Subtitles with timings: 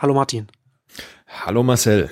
[0.00, 0.46] Hallo Martin.
[1.26, 2.08] Hallo Marcel.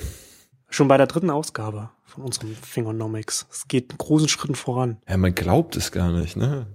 [0.69, 3.47] Schon bei der dritten Ausgabe von unserem Fingernomics.
[3.53, 4.97] Es geht in großen Schritten voran.
[5.09, 6.67] Ja, man glaubt es gar nicht, ne?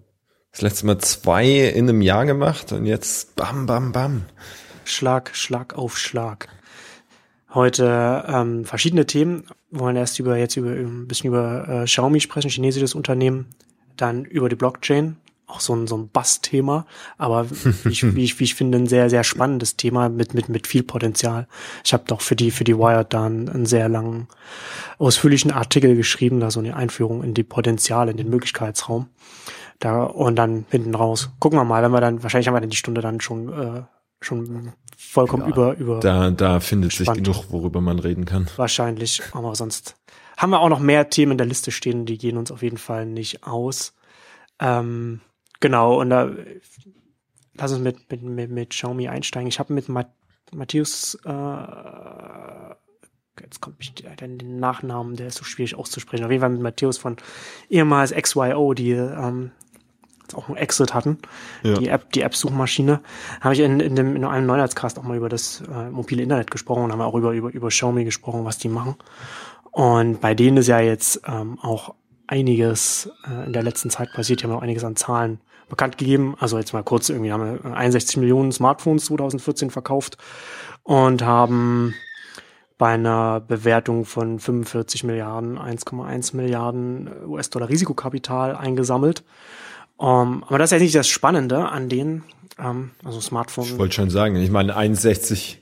[0.53, 4.23] Das letzte Mal zwei in einem Jahr gemacht und jetzt bam, bam, bam.
[4.85, 6.47] Schlag, Schlag auf Schlag.
[7.53, 9.47] Heute ähm, verschiedene Themen.
[9.69, 13.47] Wir wollen erst über jetzt über ein bisschen über äh, Xiaomi sprechen, chinesisches Unternehmen,
[13.97, 15.17] dann über die Blockchain,
[15.51, 16.85] auch so ein, so ein Bass-Thema,
[17.17, 20.49] aber wie ich, wie, ich, wie ich finde, ein sehr, sehr spannendes Thema mit, mit,
[20.49, 21.47] mit viel Potenzial.
[21.83, 24.27] Ich habe doch für die, für die Wired da einen, einen sehr langen,
[24.97, 29.07] ausführlichen Artikel geschrieben, da so eine Einführung in die Potenziale, in den Möglichkeitsraum.
[29.79, 31.31] Da, und dann hinten raus.
[31.39, 33.81] Gucken wir mal, wenn wir dann, wahrscheinlich haben wir dann die Stunde dann schon, äh,
[34.21, 35.99] schon vollkommen ja, über, über.
[35.99, 37.25] Da, da findet spannend.
[37.25, 38.47] sich genug, worüber man reden kann.
[38.57, 39.95] Wahrscheinlich, aber sonst
[40.37, 42.77] haben wir auch noch mehr Themen in der Liste stehen, die gehen uns auf jeden
[42.77, 43.93] Fall nicht aus.
[44.59, 45.21] Ähm,
[45.61, 46.29] Genau, und da
[47.55, 49.47] lass uns mit, mit, mit, mit Xiaomi einsteigen.
[49.47, 49.87] Ich habe mit
[50.51, 52.73] Matthäus, äh,
[53.41, 56.25] jetzt kommt mich der, den Nachnamen, der ist so schwierig auszusprechen.
[56.25, 57.15] Auf jeden Fall mit Matthäus von
[57.69, 59.51] ehemals XYO, die ähm,
[60.33, 61.17] auch einen Exit hatten,
[61.61, 61.73] ja.
[61.75, 63.01] die App, die App-Suchmaschine,
[63.41, 66.49] habe ich in, in, dem, in einem Neuheitscast auch mal über das äh, mobile Internet
[66.49, 68.95] gesprochen und haben auch über, über, über Xiaomi gesprochen, was die machen.
[69.71, 71.95] Und bei denen ist ja jetzt ähm, auch
[72.27, 75.41] einiges äh, in der letzten Zeit passiert, die haben auch einiges an Zahlen
[75.71, 76.35] bekannt gegeben.
[76.39, 80.17] Also jetzt mal kurz, irgendwie haben wir 61 Millionen Smartphones 2014 verkauft
[80.83, 81.95] und haben
[82.77, 89.23] bei einer Bewertung von 45 Milliarden, 1,1 Milliarden US-Dollar Risikokapital eingesammelt.
[89.97, 92.23] Um, ähm, aber das ist ja nicht das Spannende an denen,
[92.57, 93.65] ähm, also Smartphone.
[93.65, 95.60] Ich wollte schon sagen, ich meine 61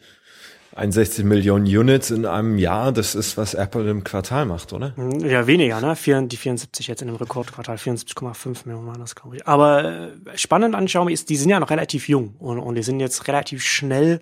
[0.75, 4.95] 61 Millionen Units in einem Jahr, das ist, was Apple im Quartal macht, oder?
[4.95, 5.95] Hm, ja, weniger, ne?
[6.27, 9.47] Die 74 jetzt in dem Rekordquartal, 74,5 Millionen waren das, glaube ich.
[9.47, 12.83] Aber äh, spannend an Xiaomi ist, die sind ja noch relativ jung und, und die
[12.83, 14.21] sind jetzt relativ schnell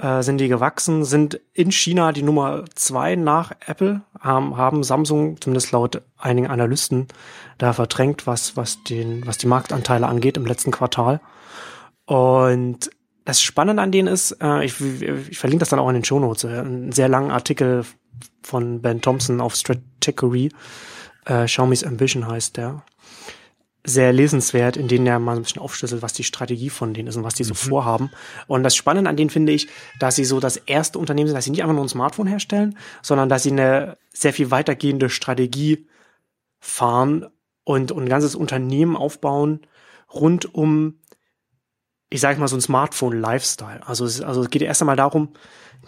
[0.00, 5.40] äh, sind die gewachsen, sind in China die Nummer zwei nach Apple, haben, haben Samsung,
[5.40, 7.08] zumindest laut einigen Analysten,
[7.58, 11.20] da verdrängt, was, was den, was die Marktanteile angeht im letzten Quartal.
[12.06, 12.90] Und
[13.24, 16.44] das Spannende an denen ist, äh, ich, ich verlinke das dann auch in den Shownotes,
[16.44, 17.84] äh, einen sehr langen Artikel
[18.42, 20.50] von Ben Thompson auf Stratechery,
[21.26, 22.82] äh, Xiaomi's Ambition heißt der.
[23.82, 27.16] Sehr lesenswert, in denen er mal ein bisschen aufschlüsselt, was die Strategie von denen ist
[27.16, 27.58] und was die so mhm.
[27.58, 28.10] vorhaben.
[28.46, 31.44] Und das Spannende an denen finde ich, dass sie so das erste Unternehmen sind, dass
[31.44, 35.86] sie nicht einfach nur ein Smartphone herstellen, sondern dass sie eine sehr viel weitergehende Strategie
[36.58, 37.26] fahren
[37.64, 39.60] und, und ein ganzes Unternehmen aufbauen
[40.12, 40.99] rund um
[42.10, 43.86] ich sage mal, so ein Smartphone-Lifestyle.
[43.86, 45.28] Also es, also es geht erst einmal darum,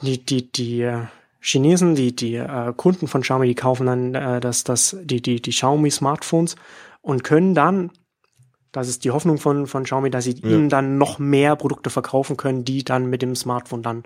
[0.03, 1.01] die, die, die äh,
[1.41, 5.43] Chinesen, die, die äh, Kunden von Xiaomi, die kaufen dann äh, das, das, die, die,
[5.43, 6.55] die Xiaomi-Smartphones
[7.03, 7.91] und können dann,
[8.71, 10.49] das ist die Hoffnung von, von Xiaomi, dass sie ja.
[10.49, 14.05] ihnen dann noch mehr Produkte verkaufen können, die dann mit dem Smartphone dann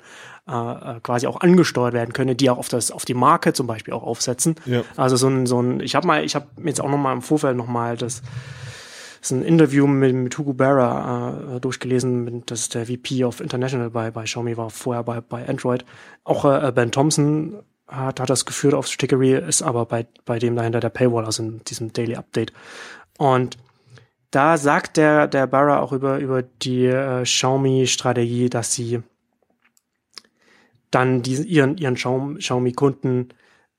[0.49, 3.67] äh, äh quasi auch angesteuert werden können, die auch auf das, auf die Marke zum
[3.67, 4.57] Beispiel auch aufsetzen.
[4.65, 4.83] Ja.
[4.97, 7.23] Also so ein, so ein, ich habe mal, ich habe jetzt auch noch mal im
[7.23, 8.23] Vorfeld noch mal das
[9.27, 13.91] ist ein Interview mit, mit Hugo Barra äh, durchgelesen, das ist der VP of International
[13.91, 15.85] bei, bei Xiaomi, war vorher bei, bei Android.
[16.25, 20.57] Auch äh, Ben Thompson hat, hat das geführt auf Stickery, ist aber bei, bei dem
[20.57, 22.53] dahinter der Paywall, also in diesem Daily Update.
[23.19, 23.57] Und
[24.31, 29.03] da sagt der, der Barra auch über, über die äh, Xiaomi-Strategie, dass sie
[30.91, 33.29] dann die, ihren, ihren Xiaomi-Kunden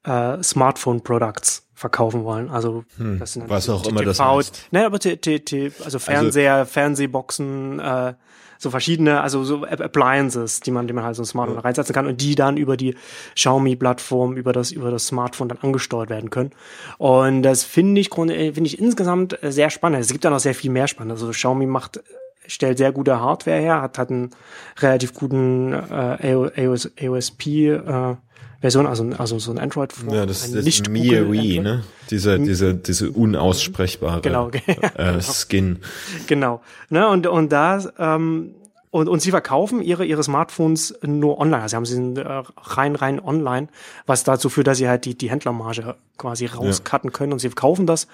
[0.03, 2.49] äh, Smartphone-Products verkaufen wollen.
[2.49, 4.69] Also hm, das sind was auch immer das heißt.
[4.71, 8.13] Ne, aber t t t also Fernseher, also, Fernsehboxen, äh,
[8.57, 12.07] so verschiedene, also so Appliances, die man, die man halt so ein Smartphone reinsetzen kann
[12.07, 12.95] und die dann über die
[13.35, 16.49] Xiaomi-Plattform, über das, über das Smartphone dann angesteuert werden können.
[16.97, 20.01] Und das finde ich, äh, finde ich insgesamt äh, sehr spannend.
[20.01, 21.11] Es gibt da noch sehr viel mehr spannend.
[21.11, 22.01] Also Xiaomi macht
[22.47, 24.31] stellt sehr gute Hardware her, hat, hat einen
[24.79, 28.15] relativ guten äh, AOS, AOSP äh,
[28.59, 29.93] Version, also, also so ein Android.
[30.11, 31.83] Ja, das ist nicht MIUI, ne?
[32.09, 35.19] Diese, diese, diese unaussprechbare genau, äh, genau.
[35.21, 35.79] Skin.
[36.25, 36.61] Genau.
[36.89, 37.07] Ne?
[37.07, 38.55] Und, und da, ähm,
[38.89, 41.61] und, und sie verkaufen ihre, ihre Smartphones nur online.
[41.61, 43.67] Also sie haben sie äh, rein, rein online,
[44.07, 47.85] was dazu führt, dass sie halt die, die Händlermarge quasi rauscutten können und sie verkaufen
[47.85, 48.07] das.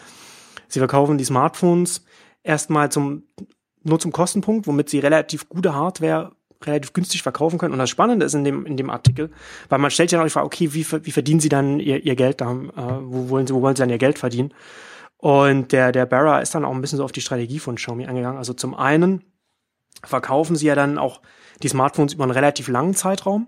[0.67, 2.03] Sie verkaufen die Smartphones
[2.43, 3.23] erstmal zum,
[3.83, 6.31] nur zum Kostenpunkt, womit sie relativ gute Hardware
[6.65, 7.73] relativ günstig verkaufen können.
[7.73, 9.31] Und das Spannende ist in dem, in dem Artikel,
[9.69, 12.15] weil man stellt ja noch die Frage, okay, wie, wie verdienen sie dann ihr, ihr
[12.15, 12.51] Geld da?
[12.51, 12.57] Äh,
[13.01, 14.53] wo, wollen sie, wo wollen sie dann ihr Geld verdienen?
[15.17, 18.05] Und der, der Barra ist dann auch ein bisschen so auf die Strategie von Xiaomi
[18.07, 18.37] angegangen.
[18.37, 19.23] Also zum einen
[20.03, 21.21] verkaufen sie ja dann auch
[21.61, 23.47] die Smartphones über einen relativ langen Zeitraum.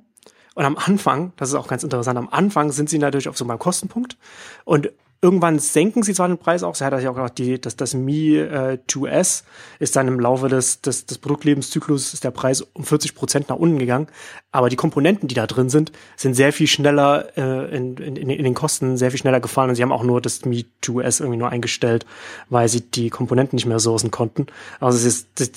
[0.54, 3.46] Und am Anfang, das ist auch ganz interessant, am Anfang sind sie natürlich auf so
[3.46, 4.18] einem Kostenpunkt.
[4.64, 4.92] Und
[5.22, 7.94] Irgendwann senken sie zwar den Preis auch, sie hat ja auch gesagt, die, das, das
[7.94, 9.44] Mi äh, 2S
[9.80, 13.56] ist dann im Laufe des, des, des Produktlebenszyklus ist der Preis um 40 Prozent nach
[13.56, 14.08] unten gegangen,
[14.52, 18.44] aber die Komponenten, die da drin sind, sind sehr viel schneller äh, in, in, in
[18.44, 21.40] den Kosten sehr viel schneller gefallen und sie haben auch nur das Mi 2S irgendwie
[21.40, 22.06] nur eingestellt,
[22.50, 24.48] weil sie die Komponenten nicht mehr sourcen konnten.
[24.80, 25.52] Also es ist das,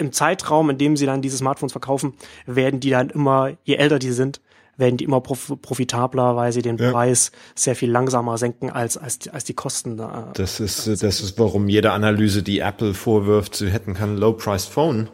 [0.00, 2.14] im Zeitraum, in dem sie dann diese Smartphones verkaufen,
[2.46, 4.40] werden die dann immer, je älter die sind,
[4.80, 6.90] werden die immer prof profitabler, weil sie den ja.
[6.90, 9.98] Preis sehr viel langsamer senken als, als, als die Kosten.
[9.98, 14.68] Äh, das ist, das ist, warum jede Analyse, die Apple vorwirft, sie hätten kein Low-Priced
[14.68, 15.08] Phone.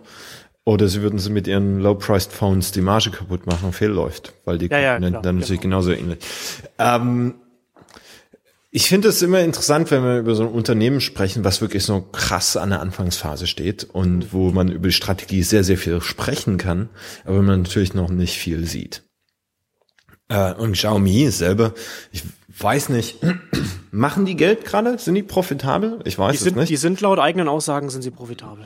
[0.64, 4.66] Oder sie würden sie mit ihren Low-Priced Phones die Marge kaputt machen, fehlläuft, weil die
[4.66, 5.80] ja, ja, dann natürlich genau.
[5.80, 6.18] genauso ähnlich.
[6.78, 7.34] Ähm,
[8.76, 12.02] ich finde es immer interessant, wenn wir über so ein Unternehmen sprechen, was wirklich so
[12.02, 16.58] krass an der Anfangsphase steht und wo man über die Strategie sehr, sehr viel sprechen
[16.58, 16.90] kann,
[17.24, 19.05] aber man natürlich noch nicht viel sieht.
[20.28, 21.72] Äh, und Xiaomi selber,
[22.12, 22.24] ich
[22.58, 23.18] weiß nicht,
[23.90, 24.98] machen die Geld gerade?
[24.98, 26.00] Sind die profitabel?
[26.04, 26.70] Ich weiß die sind, es nicht.
[26.70, 28.64] Die sind laut eigenen Aussagen sind sie profitabel.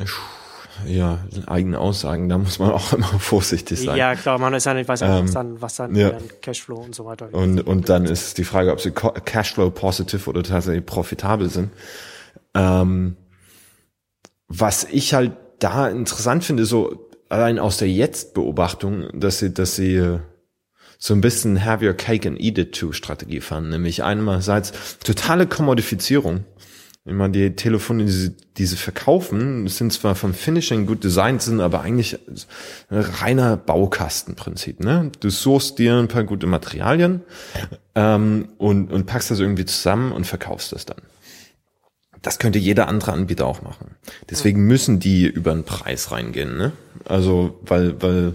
[0.87, 3.99] Ja, eigene Aussagen, da muss man auch immer vorsichtig sein.
[3.99, 6.13] Ja, klar, man ist ja nicht, weiß ja ähm, was dann, was dann ja.
[6.41, 7.29] Cashflow und so weiter.
[7.33, 11.71] Und, und dann ist die Frage, ob sie Cashflow positive oder tatsächlich profitabel sind.
[12.55, 13.17] Ähm,
[14.49, 19.97] was ich halt da interessant finde, so allein aus der Jetzt-Beobachtung, dass sie, dass sie
[19.97, 20.19] äh,
[21.03, 25.47] so ein bisschen have your cake and eat it too Strategie fahren, nämlich einerseits totale
[25.47, 26.45] Kommodifizierung.
[27.05, 31.61] Meine, die Telefone, die sie, die sie verkaufen, sind zwar vom Finishing gut designt, sind
[31.61, 32.19] aber eigentlich
[32.91, 34.81] ein reiner Baukastenprinzip.
[34.81, 35.11] Ne?
[35.21, 37.23] Du suchst dir ein paar gute Materialien
[37.95, 41.01] ähm, und, und packst das irgendwie zusammen und verkaufst das dann.
[42.21, 43.97] Das könnte jeder andere Anbieter auch machen.
[44.29, 46.59] Deswegen müssen die über den Preis reingehen.
[46.59, 46.73] Ne?
[47.07, 48.35] Also, weil, weil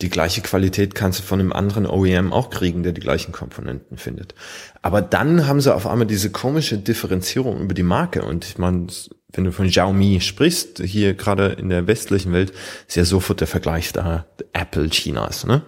[0.00, 3.96] die gleiche Qualität kannst du von einem anderen OEM auch kriegen, der die gleichen Komponenten
[3.96, 4.34] findet.
[4.82, 8.22] Aber dann haben sie auf einmal diese komische Differenzierung über die Marke.
[8.22, 8.88] Und ich meine,
[9.32, 12.52] wenn du von Xiaomi sprichst, hier gerade in der westlichen Welt,
[12.88, 15.62] ist ja sofort der Vergleich da Apple Chinas, ne?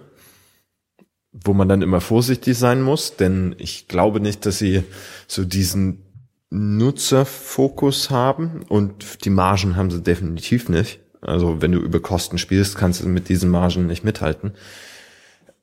[1.31, 4.83] Wo man dann immer vorsichtig sein muss, denn ich glaube nicht, dass sie
[5.27, 6.03] so diesen
[6.49, 10.99] Nutzerfokus haben und die Margen haben sie definitiv nicht.
[11.27, 14.53] Also wenn du über Kosten spielst, kannst du mit diesen Margen nicht mithalten.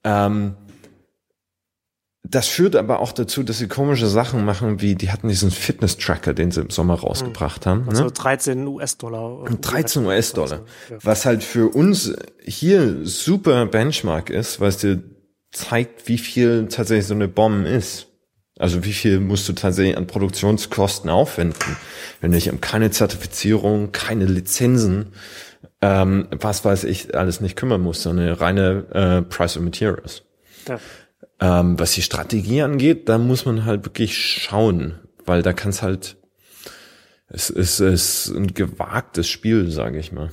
[0.04, 0.54] Ähm,
[2.26, 6.32] das führt aber auch dazu, dass sie komische Sachen machen, wie die hatten diesen Fitness-Tracker,
[6.32, 7.86] den sie im Sommer rausgebracht haben.
[7.88, 8.12] Also ne?
[8.12, 9.44] 13 US-Dollar.
[9.44, 10.60] 13 US-Dollar.
[11.02, 15.02] Was halt für uns hier super Benchmark ist, weil es dir
[15.52, 18.08] zeigt, wie viel tatsächlich so eine Bombe ist.
[18.58, 21.76] Also wie viel musst du tatsächlich an Produktionskosten aufwenden,
[22.20, 25.12] wenn um keine Zertifizierung, keine Lizenzen,
[25.80, 30.22] ähm, was weiß ich, alles nicht kümmern musst, sondern eine reine äh, Price of Materials.
[30.68, 30.80] Ja.
[31.40, 35.82] Ähm, was die Strategie angeht, da muss man halt wirklich schauen, weil da kann es
[35.82, 36.16] halt,
[37.28, 40.30] es ist, es ist ein gewagtes Spiel, sage ich mal.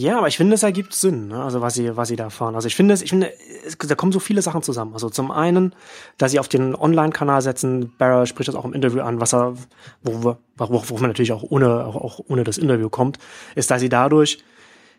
[0.00, 1.42] Ja, aber ich finde, es ergibt Sinn, ne?
[1.42, 2.54] also was sie, was sie da fahren.
[2.54, 3.32] Also ich finde, ich finde,
[3.66, 4.92] es, da kommen so viele Sachen zusammen.
[4.92, 5.74] Also zum einen,
[6.18, 9.54] dass sie auf den Online-Kanal setzen, Barra spricht das auch im Interview an, was er,
[10.04, 13.18] wo, wo, wo man natürlich auch ohne, auch, auch ohne das Interview kommt,
[13.56, 14.38] ist, dass sie dadurch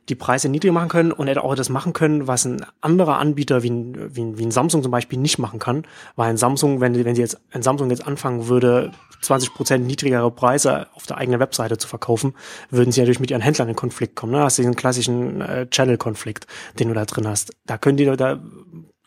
[0.09, 3.69] die Preise niedrig machen können und auch das machen können, was ein anderer Anbieter wie
[3.69, 5.83] ein, wie ein, wie ein Samsung zum Beispiel nicht machen kann.
[6.15, 8.91] Weil ein Samsung, wenn, wenn sie jetzt, ein Samsung jetzt anfangen würde,
[9.21, 12.33] 20 Prozent niedrigere Preise auf der eigenen Webseite zu verkaufen,
[12.69, 14.31] würden sie natürlich mit ihren Händlern in Konflikt kommen.
[14.31, 14.39] Ne?
[14.39, 16.47] Hast du diesen klassischen äh, Channel-Konflikt,
[16.79, 17.53] den du da drin hast.
[17.65, 18.39] Da können die, da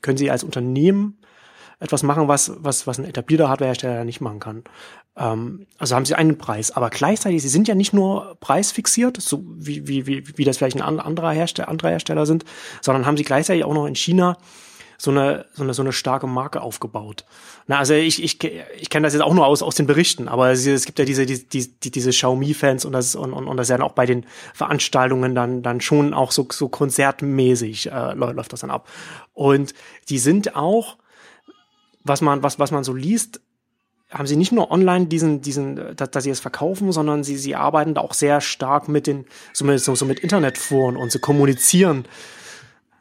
[0.02, 1.18] können sie als Unternehmen
[1.82, 4.62] etwas machen, was, was, was ein etablierter Hardwarehersteller nicht machen kann.
[5.16, 9.44] Ähm, also haben sie einen Preis, aber gleichzeitig, sie sind ja nicht nur preisfixiert, so
[9.46, 12.44] wie, wie, wie, wie das vielleicht ein anderer Hersteller, andere Hersteller sind,
[12.80, 14.38] sondern haben sie gleichzeitig auch noch in China
[15.02, 17.24] so eine, so eine, so eine starke Marke aufgebaut.
[17.66, 20.52] Na, also ich, ich, ich kenne das jetzt auch nur aus, aus den Berichten, aber
[20.52, 23.68] es, es gibt ja diese, die, die, diese Xiaomi-Fans und das, und, und, und das
[23.68, 28.60] ja auch bei den Veranstaltungen dann, dann schon auch so, so konzertmäßig äh, läuft das
[28.60, 28.88] dann ab.
[29.34, 29.74] Und
[30.08, 30.98] die sind auch,
[32.04, 33.40] was man, was, was man so liest,
[34.12, 37.54] haben sie nicht nur online diesen, diesen, dass, dass sie es verkaufen, sondern sie, sie
[37.54, 41.18] arbeiten da auch sehr stark mit den, so mit, so, so mit Internetforen und sie
[41.18, 42.04] kommunizieren.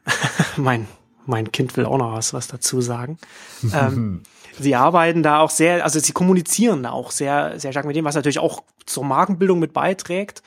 [0.56, 0.88] mein,
[1.26, 3.18] mein Kind will auch noch was, was dazu sagen.
[3.74, 4.22] ähm,
[4.58, 8.04] sie arbeiten da auch sehr, also sie kommunizieren da auch sehr, sehr stark mit dem,
[8.04, 10.42] was natürlich auch zur Markenbildung mit beiträgt.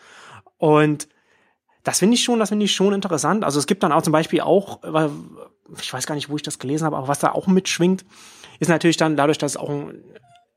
[0.58, 1.08] Und
[1.84, 3.44] das finde ich schon, das finde ich schon interessant.
[3.44, 4.80] Also es gibt dann auch zum Beispiel auch,
[5.80, 8.04] ich weiß gar nicht, wo ich das gelesen habe, aber was da auch mitschwingt,
[8.60, 10.04] ist natürlich dann dadurch, dass es auch ein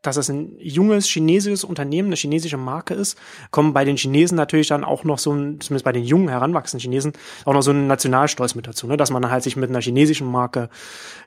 [0.03, 3.19] dass es ein junges chinesisches Unternehmen, eine chinesische Marke ist,
[3.51, 6.83] kommen bei den Chinesen natürlich dann auch noch so ein, zumindest bei den jungen, heranwachsenden
[6.83, 7.13] Chinesen,
[7.45, 8.97] auch noch so ein Nationalstolz mit dazu, ne?
[8.97, 10.69] dass man halt sich mit einer chinesischen Marke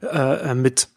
[0.02, 0.88] äh, mit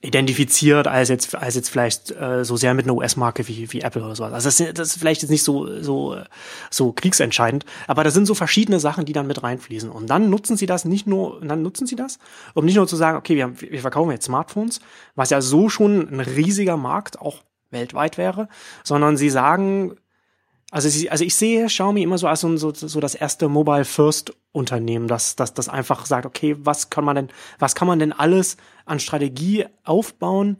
[0.00, 4.04] identifiziert als jetzt als jetzt vielleicht äh, so sehr mit einer US-Marke wie wie Apple
[4.04, 4.32] oder sowas.
[4.32, 6.16] Also das, das ist vielleicht jetzt nicht so so
[6.70, 10.56] so kriegsentscheidend, aber da sind so verschiedene Sachen, die dann mit reinfließen und dann nutzen
[10.56, 12.18] sie das nicht nur dann nutzen sie das,
[12.54, 14.80] um nicht nur zu sagen, okay, wir, haben, wir verkaufen jetzt Smartphones,
[15.14, 18.48] was ja so schon ein riesiger Markt auch weltweit wäre,
[18.84, 19.96] sondern sie sagen
[20.76, 23.86] also, sie, also ich sehe Xiaomi immer so als so, so, so das erste Mobile
[23.86, 27.28] First Unternehmen, das, das, das einfach sagt, okay, was kann man denn,
[27.58, 30.58] was kann man denn alles an Strategie aufbauen,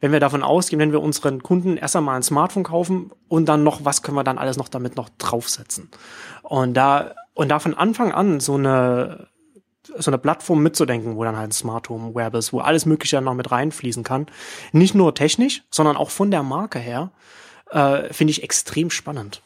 [0.00, 3.62] wenn wir davon ausgehen, wenn wir unseren Kunden erst einmal ein Smartphone kaufen und dann
[3.62, 5.90] noch, was können wir dann alles noch damit noch draufsetzen?
[6.42, 9.26] Und da, und da von Anfang an so eine,
[9.94, 13.20] so eine Plattform mitzudenken, wo dann halt ein Smart Home Web ist, wo alles Mögliche
[13.20, 14.24] noch mit reinfließen kann.
[14.72, 17.10] Nicht nur technisch, sondern auch von der Marke her
[17.70, 19.42] äh, finde ich extrem spannend.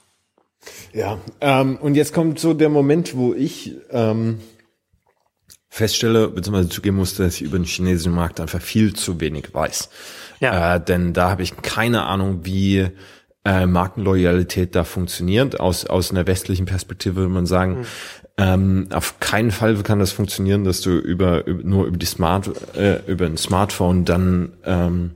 [0.92, 4.40] Ja, ähm, und jetzt kommt so der Moment, wo ich ähm,
[5.68, 9.90] feststelle, beziehungsweise zugeben musste, dass ich über den chinesischen Markt einfach viel zu wenig weiß.
[10.40, 10.76] Ja.
[10.76, 12.90] Äh, denn da habe ich keine Ahnung, wie
[13.44, 15.58] äh, Markenloyalität da funktioniert.
[15.58, 17.84] Aus, aus einer westlichen Perspektive würde man sagen, mhm.
[18.38, 22.50] ähm, auf keinen Fall kann das funktionieren, dass du über, über nur über die Smart,
[22.76, 25.10] äh, über ein Smartphone dann ähm,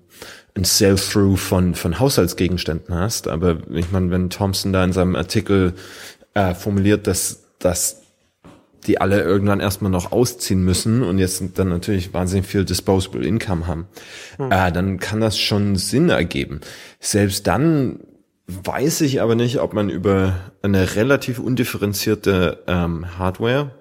[0.59, 3.29] ein Sell-Through von, von Haushaltsgegenständen hast.
[3.29, 5.75] Aber ich meine, wenn Thompson da in seinem Artikel
[6.35, 8.03] äh, formuliert, dass, dass
[8.87, 13.67] die alle irgendwann erstmal noch ausziehen müssen und jetzt dann natürlich wahnsinnig viel Disposable Income
[13.67, 13.88] haben,
[14.37, 14.50] hm.
[14.53, 16.61] äh, dann kann das schon Sinn ergeben.
[17.00, 18.00] Selbst dann
[18.47, 23.73] weiß ich aber nicht, ob man über eine relativ undifferenzierte ähm, Hardware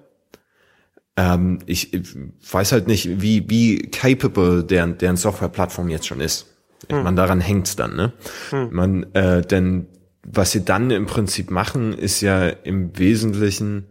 [1.18, 2.14] ähm, ich, ich
[2.52, 6.46] weiß halt nicht, wie, wie capable deren, deren Softwareplattform jetzt schon ist.
[6.90, 7.02] Hm.
[7.02, 8.12] Man daran hängt's dann, ne?
[8.50, 8.68] Hm.
[8.72, 9.86] Man, äh, denn
[10.22, 13.86] was sie dann im Prinzip machen, ist ja im Wesentlichen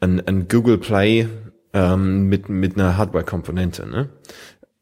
[0.00, 1.28] ein, ein Google Play
[1.72, 3.86] ähm, mit mit einer Hardware-Komponente.
[3.86, 4.10] Ne?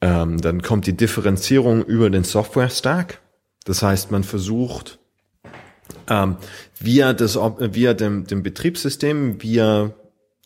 [0.01, 3.21] Ähm, dann kommt die Differenzierung über den Software-Stack.
[3.65, 4.99] Das heißt, man versucht
[6.09, 6.37] ähm,
[6.79, 9.93] via das via dem, dem Betriebssystem, via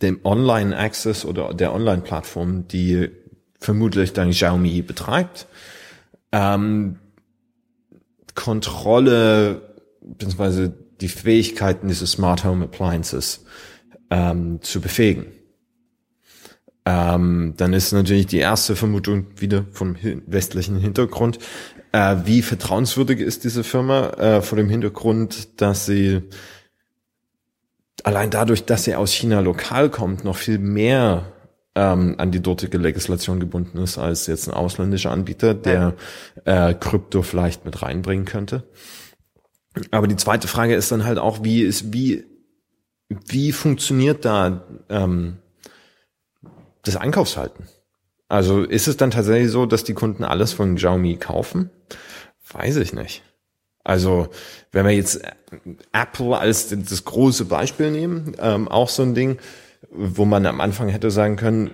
[0.02, 3.10] dem Online-Access oder der Online-Plattform, die
[3.58, 5.46] vermutlich dann Xiaomi betreibt,
[6.32, 6.98] ähm,
[8.34, 9.62] Kontrolle
[10.00, 10.70] bzw.
[11.00, 13.44] die Fähigkeiten dieses Smart Home Appliances
[14.10, 15.26] ähm, zu befähigen.
[16.84, 21.38] Ähm, dann ist natürlich die erste Vermutung wieder vom westlichen Hintergrund.
[21.92, 26.22] Äh, wie vertrauenswürdig ist diese Firma äh, vor dem Hintergrund, dass sie
[28.04, 31.32] allein dadurch, dass sie aus China lokal kommt, noch viel mehr
[31.78, 35.94] ähm, an die dortige Legislation gebunden ist als jetzt ein ausländischer Anbieter, der
[36.44, 38.64] äh, Krypto vielleicht mit reinbringen könnte.
[39.92, 42.24] Aber die zweite Frage ist dann halt auch, wie ist, wie,
[43.08, 45.36] wie funktioniert da ähm,
[46.82, 47.68] das Einkaufshalten?
[48.26, 51.70] Also ist es dann tatsächlich so, dass die Kunden alles von Xiaomi kaufen?
[52.50, 53.22] Weiß ich nicht.
[53.84, 54.30] Also
[54.72, 55.20] wenn wir jetzt
[55.92, 59.38] Apple als das große Beispiel nehmen, ähm, auch so ein Ding,
[59.90, 61.70] wo man am Anfang hätte sagen können,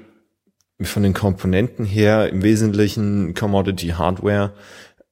[0.81, 4.53] von den Komponenten her im Wesentlichen Commodity Hardware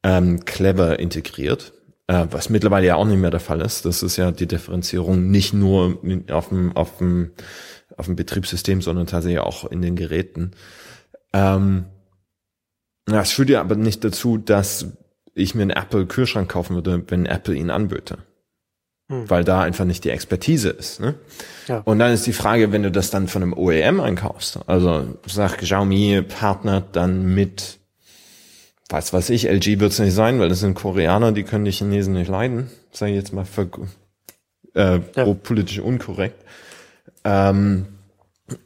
[0.02, 1.72] ähm, clever integriert,
[2.08, 3.84] äh, was mittlerweile ja auch nicht mehr der Fall ist.
[3.84, 5.98] Das ist ja die Differenzierung nicht nur
[6.30, 7.32] auf dem, auf dem,
[7.96, 10.52] auf dem Betriebssystem, sondern tatsächlich auch in den Geräten.
[11.32, 11.86] Ähm,
[13.06, 14.86] das führt ja aber nicht dazu, dass
[15.34, 18.18] ich mir einen Apple Kühlschrank kaufen würde, wenn Apple ihn anböte
[19.12, 19.28] hm.
[19.28, 20.98] weil da einfach nicht die Expertise ist.
[21.00, 21.14] Ne?
[21.68, 21.82] Ja.
[21.84, 25.58] Und dann ist die Frage, wenn du das dann von einem OEM einkaufst, also sag
[25.58, 27.78] Xiaomi partnert dann mit,
[28.88, 32.14] was weiß ich, LG wird's nicht sein, weil das sind Koreaner, die können die Chinesen
[32.14, 33.68] nicht leiden, sage ich jetzt mal für,
[34.74, 35.34] äh, ja.
[35.34, 36.42] politisch unkorrekt.
[37.24, 37.86] Ähm,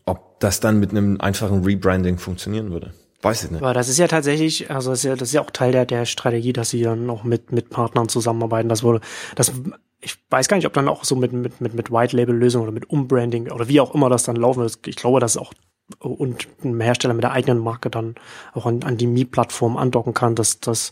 [0.05, 2.93] ob das dann mit einem einfachen Rebranding funktionieren würde.
[3.23, 3.63] Weiß ich nicht.
[3.63, 5.87] Aber das ist ja tatsächlich, also das ist ja, das ist ja auch Teil der,
[5.87, 8.69] der Strategie, dass sie dann noch mit, mit Partnern zusammenarbeiten.
[8.69, 9.01] Das wurde,
[9.35, 9.53] das
[10.01, 12.91] ich weiß gar nicht, ob dann auch so mit, mit, mit, mit White-Label-Lösungen oder mit
[12.91, 14.87] Umbranding oder wie auch immer das dann laufen wird.
[14.87, 15.53] Ich glaube, dass auch
[15.99, 18.17] und ein Hersteller mit der eigenen Marke dann
[18.55, 20.91] auch an, an die Mi-Plattform andocken kann, dass das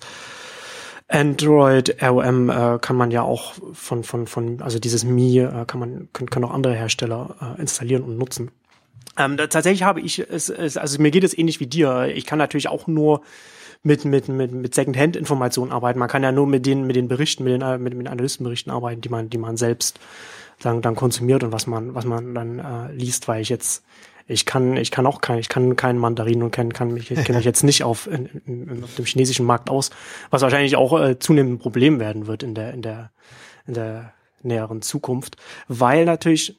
[1.09, 5.81] Android ROM äh, kann man ja auch von von von also dieses Mi äh, kann
[5.81, 8.51] man können, können auch andere Hersteller äh, installieren und nutzen.
[9.19, 12.07] Ähm, da, tatsächlich habe ich es, es also mir geht es ähnlich wie dir.
[12.15, 13.21] Ich kann natürlich auch nur
[13.85, 15.99] mit, mit, mit, mit Second-Hand-Informationen arbeiten.
[15.99, 19.03] Man kann ja nur mit den, mit den Berichten, mit den, mit, mit Analystenberichten arbeiten,
[19.03, 20.01] die man, die man selbst
[20.61, 23.85] dann, dann konsumiert und was man, was man dann äh, liest, weil ich jetzt,
[24.27, 27.37] ich kann, ich kann auch kein, ich kann keinen Mandarin und kann, kann mich, kenne
[27.37, 29.91] mich jetzt nicht auf, in, in, auf dem chinesischen Markt aus,
[30.31, 33.11] was wahrscheinlich auch äh, zunehmend ein Problem werden wird in der, in der,
[33.67, 35.37] in der näheren Zukunft,
[35.69, 36.59] weil natürlich,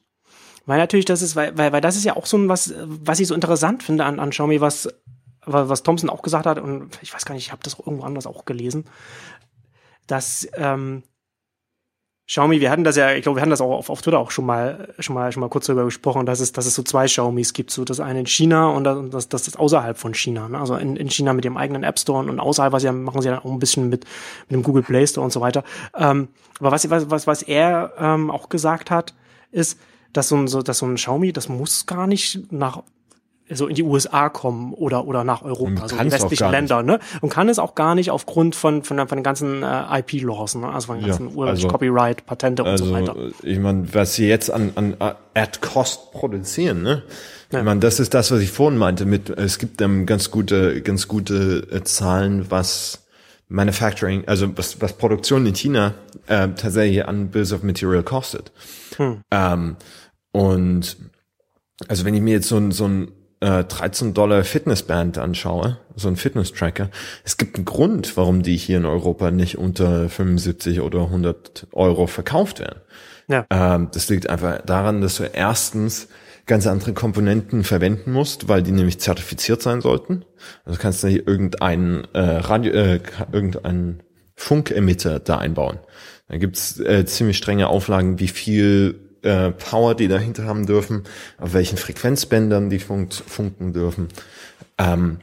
[0.67, 3.19] weil natürlich das ist, weil, weil, weil das ist ja auch so ein was, was
[3.19, 4.89] ich so interessant finde an, an Xiaomi, was
[5.45, 8.27] was Thompson auch gesagt hat, und ich weiß gar nicht, ich habe das irgendwo anders
[8.27, 8.85] auch gelesen,
[10.07, 11.03] dass ähm,
[12.27, 14.31] Xiaomi, wir hatten das ja, ich glaube, wir hatten das auch auf, auf Twitter auch
[14.31, 17.05] schon mal, schon mal, schon mal kurz darüber gesprochen, dass es, dass es so zwei
[17.05, 20.59] Xiaomis gibt, so das eine in China und das, das ist außerhalb von China, ne?
[20.59, 23.29] also in, in China mit dem eigenen App Store und außerhalb, was ja machen sie
[23.29, 24.05] dann auch ein bisschen mit,
[24.47, 25.63] mit dem Google Play Store und so weiter.
[25.95, 29.13] Ähm, aber was, was, was, was er ähm, auch gesagt hat,
[29.51, 29.79] ist,
[30.11, 32.81] dass so ein, so, dass so ein Xiaomi, das muss gar nicht nach
[33.49, 36.99] so in die USA kommen oder oder nach Europa, also in westlichen Länder, ne?
[37.21, 40.67] Und kann es auch gar nicht aufgrund von von, von den ganzen äh, IP-Laws, ne?
[40.67, 43.15] also von den ganzen ja, also, Copyright, Patente und also, so weiter.
[43.43, 44.95] Ich meine, was sie jetzt an an
[45.35, 47.03] at Cost produzieren, ne?
[47.51, 47.59] Ja.
[47.59, 49.05] Ich meine, das ist das, was ich vorhin meinte.
[49.05, 53.05] Mit es gibt ähm, ganz gute ganz gute äh, Zahlen, was
[53.47, 55.93] Manufacturing, also was was Produktion in China
[56.25, 58.51] äh, tatsächlich an Bills of Material kostet.
[58.97, 59.21] Hm.
[59.29, 59.75] Ähm,
[60.31, 60.97] und
[61.87, 63.11] also wenn ich mir jetzt so ein so ein
[63.45, 66.89] äh, 13 Dollar Fitnessband anschaue, so ein Fitness-Tracker,
[67.23, 72.07] es gibt einen Grund, warum die hier in Europa nicht unter 75 oder 100 Euro
[72.07, 72.81] verkauft werden.
[73.27, 73.45] Ja.
[73.49, 76.07] Ähm, das liegt einfach daran, dass du erstens
[76.47, 80.25] ganz andere Komponenten verwenden musst, weil die nämlich zertifiziert sein sollten.
[80.63, 82.99] Also kannst du hier irgendeinen äh, Radio, äh,
[83.31, 84.03] irgendeinen
[84.35, 85.79] Funkemitter da einbauen.
[86.27, 91.03] Da gibt's äh, ziemlich strenge Auflagen, wie viel äh, Power die dahinter haben dürfen,
[91.37, 94.07] auf welchen Frequenzbändern die funkt, funken dürfen,
[94.77, 95.19] ähm,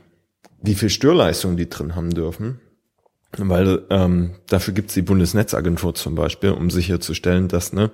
[0.60, 2.60] wie viel Störleistung die drin haben dürfen.
[3.38, 7.90] Weil ähm, dafür gibt's die Bundesnetzagentur zum Beispiel, um sicherzustellen, dass ne,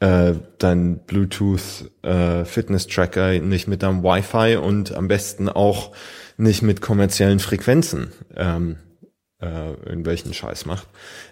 [0.00, 5.92] äh, dein Bluetooth äh, nicht mit deinem Wi-Fi und am besten auch
[6.36, 8.76] nicht mit kommerziellen Frequenzen ähm,
[9.40, 10.86] äh, irgendwelchen Scheiß macht.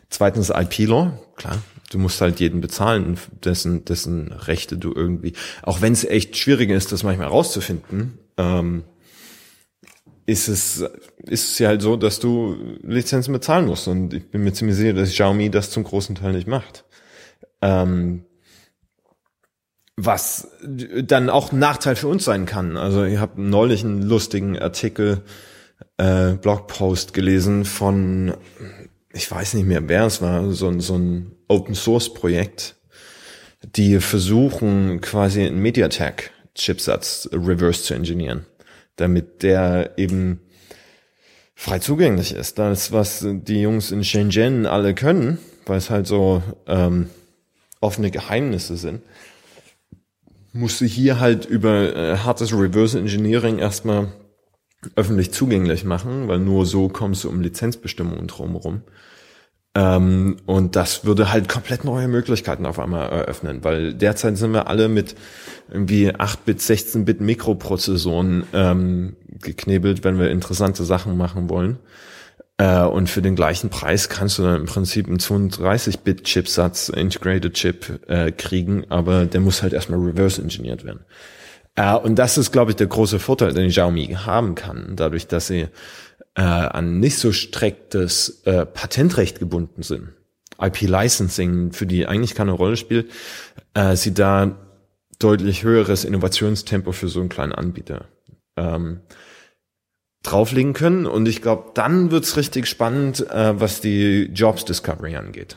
[0.08, 1.58] Zweitens IP-Law, klar,
[1.90, 6.70] du musst halt jeden bezahlen, dessen, dessen Rechte du irgendwie, auch wenn es echt schwierig
[6.70, 8.84] ist, das manchmal rauszufinden, ähm,
[10.26, 10.80] ist es,
[11.18, 13.86] ist es ja halt so, dass du Lizenzen bezahlen musst.
[13.86, 16.84] Und ich bin mir ziemlich sicher, dass Xiaomi das zum großen Teil nicht macht.
[17.62, 18.24] Ähm,
[19.96, 20.48] was
[21.02, 22.76] dann auch ein Nachteil für uns sein kann.
[22.76, 25.22] Also ich habe neulich einen lustigen Artikel,
[25.96, 28.34] äh, Blogpost gelesen von
[29.16, 32.76] ich weiß nicht mehr, wer es war, so, so ein Open Source Projekt,
[33.62, 38.46] die versuchen quasi einen MediaTek Chipsatz reverse zu engineeren,
[38.96, 40.40] damit der eben
[41.54, 42.58] frei zugänglich ist.
[42.58, 47.10] Das, was die Jungs in Shenzhen alle können, weil es halt so ähm,
[47.80, 49.02] offene Geheimnisse sind,
[50.52, 54.12] musste hier halt über äh, hartes Reverse Engineering erstmal
[54.94, 58.82] öffentlich zugänglich machen, weil nur so kommst du um Lizenzbestimmungen drumherum.
[59.76, 64.68] Ähm, und das würde halt komplett neue Möglichkeiten auf einmal eröffnen, weil derzeit sind wir
[64.68, 65.14] alle mit
[65.70, 71.78] irgendwie 8-Bit, 16-Bit Mikroprozessoren ähm, geknebelt, wenn wir interessante Sachen machen wollen.
[72.56, 78.00] Äh, und für den gleichen Preis kannst du dann im Prinzip einen 32-Bit-Chipsatz, Integrated Chip,
[78.08, 81.00] äh, kriegen, aber der muss halt erstmal reverse engineert werden.
[81.74, 85.48] Äh, und das ist, glaube ich, der große Vorteil, den Xiaomi haben kann, dadurch, dass
[85.48, 85.68] sie
[86.36, 90.10] äh, an nicht so striktes äh, Patentrecht gebunden sind.
[90.60, 93.10] IP-Licensing, für die eigentlich keine Rolle spielt,
[93.74, 94.56] äh, sie da
[95.18, 98.06] deutlich höheres Innovationstempo für so einen kleinen Anbieter
[98.56, 99.00] ähm,
[100.22, 101.06] drauflegen können.
[101.06, 105.56] Und ich glaube, dann wird's richtig spannend, äh, was die Jobs Discovery angeht.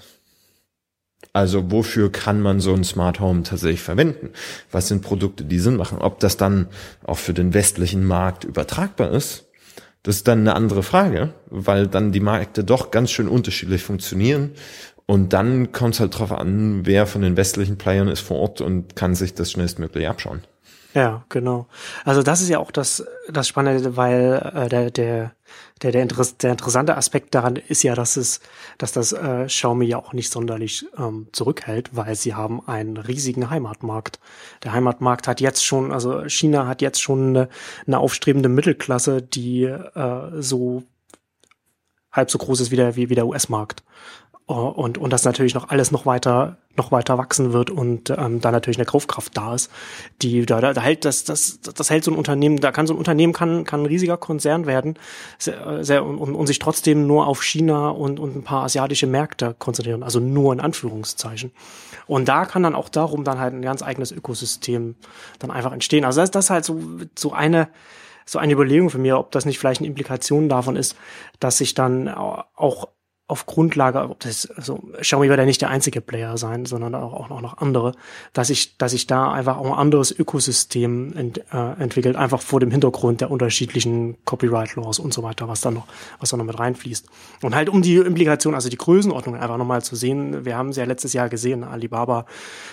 [1.33, 4.31] Also wofür kann man so ein Smart Home tatsächlich verwenden?
[4.71, 5.99] Was sind Produkte, die Sinn machen?
[5.99, 6.67] Ob das dann
[7.03, 9.48] auch für den westlichen Markt übertragbar ist,
[10.03, 14.51] das ist dann eine andere Frage, weil dann die Märkte doch ganz schön unterschiedlich funktionieren.
[15.05, 18.61] Und dann kommt es halt drauf an, wer von den westlichen Playern ist vor Ort
[18.61, 20.41] und kann sich das schnellstmöglich abschauen.
[20.95, 21.67] Ja, genau.
[22.03, 25.31] Also das ist ja auch das, das Spannende, weil äh, der, der,
[25.83, 28.39] der, der, Interess der interessante Aspekt daran ist ja, dass es,
[28.79, 33.51] dass das äh, Xiaomi ja auch nicht sonderlich ähm, zurückhält, weil sie haben einen riesigen
[33.51, 34.19] Heimatmarkt.
[34.63, 37.49] Der Heimatmarkt hat jetzt schon, also China hat jetzt schon eine,
[37.85, 40.83] eine aufstrebende Mittelklasse, die äh, so
[42.11, 43.83] halb so groß ist wie der, wie, wie der US-Markt.
[44.49, 48.41] Äh, und, und das natürlich noch alles noch weiter, noch weiter wachsen wird und ähm,
[48.41, 49.71] da natürlich eine Kaufkraft da ist,
[50.21, 52.93] die da, da, da hält das, das, das hält so ein Unternehmen, da kann so
[52.93, 54.97] ein Unternehmen kann, kann ein riesiger Konzern werden,
[55.37, 59.55] sehr, sehr, und, und sich trotzdem nur auf China und, und ein paar asiatische Märkte
[59.57, 61.51] konzentrieren, also nur in Anführungszeichen.
[62.07, 64.95] Und da kann dann auch darum dann halt ein ganz eigenes Ökosystem
[65.37, 66.05] dann einfach entstehen.
[66.05, 66.79] Also das, das ist halt so,
[67.15, 67.67] so eine,
[68.25, 70.95] so eine Überlegung für mir, ob das nicht vielleicht eine Implikation davon ist,
[71.39, 72.87] dass sich dann auch
[73.29, 77.29] auf Grundlage, ob das, also Xiaomi wird ja nicht der einzige Player sein, sondern auch,
[77.29, 77.93] auch noch andere,
[78.33, 82.59] dass sich, dass sich da einfach auch ein anderes Ökosystem ent, äh, entwickelt, einfach vor
[82.59, 85.85] dem Hintergrund der unterschiedlichen Copyright-Laws und so weiter, was da noch,
[86.19, 87.05] was da noch mit reinfließt.
[87.43, 90.77] Und halt um die Implikation, also die Größenordnung einfach nochmal zu sehen, wir haben es
[90.77, 92.25] ja letztes Jahr gesehen, Alibaba,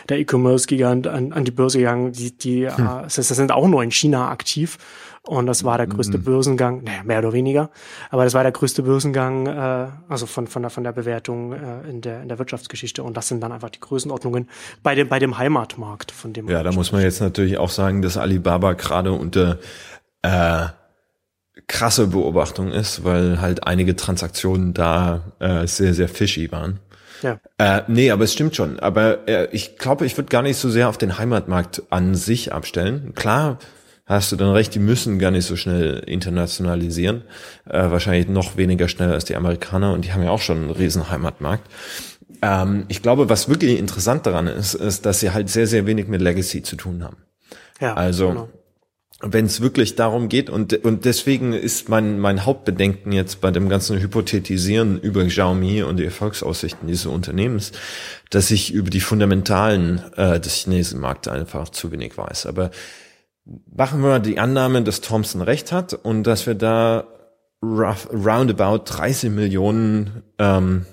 [0.08, 2.86] der E-Commerce-Gigant an, an die Börse gegangen, die, die, hm.
[2.86, 4.78] äh, das sind auch nur in China aktiv
[5.26, 6.24] und das war der größte mhm.
[6.24, 7.70] Börsengang, naja, mehr oder weniger,
[8.10, 11.88] aber das war der größte Börsengang, äh, also von, von, der, von der Bewertung äh,
[11.88, 13.02] in, der, in der Wirtschaftsgeschichte.
[13.02, 14.48] Und das sind dann einfach die Größenordnungen
[14.82, 18.02] bei dem, bei dem Heimatmarkt, von dem Ja, da muss man jetzt natürlich auch sagen,
[18.02, 19.58] dass Alibaba gerade unter
[20.22, 20.66] äh,
[21.66, 26.80] krasse Beobachtung ist, weil halt einige Transaktionen da äh, sehr, sehr fishy waren.
[27.22, 27.40] Ja.
[27.58, 28.78] Äh, nee, aber es stimmt schon.
[28.78, 32.52] Aber äh, ich glaube, ich würde gar nicht so sehr auf den Heimatmarkt an sich
[32.52, 33.14] abstellen.
[33.14, 33.58] Klar,
[34.06, 37.22] hast du dann recht, die müssen gar nicht so schnell internationalisieren.
[37.68, 40.70] Äh, wahrscheinlich noch weniger schnell als die Amerikaner und die haben ja auch schon einen
[40.70, 41.68] riesen Heimatmarkt.
[42.40, 46.06] Ähm, ich glaube, was wirklich interessant daran ist, ist, dass sie halt sehr, sehr wenig
[46.06, 47.16] mit Legacy zu tun haben.
[47.80, 48.48] Ja, also genau.
[49.20, 53.68] wenn es wirklich darum geht und und deswegen ist mein mein Hauptbedenken jetzt bei dem
[53.68, 57.72] ganzen Hypothetisieren über Xiaomi und die Erfolgsaussichten dieses Unternehmens,
[58.30, 62.46] dass ich über die Fundamentalen äh, des chinesischen Marktes einfach zu wenig weiß.
[62.46, 62.70] Aber
[63.74, 67.06] machen wir die Annahme, dass Thompson recht hat und dass wir da
[67.62, 70.86] rough, roundabout 30 Millionen, ähm,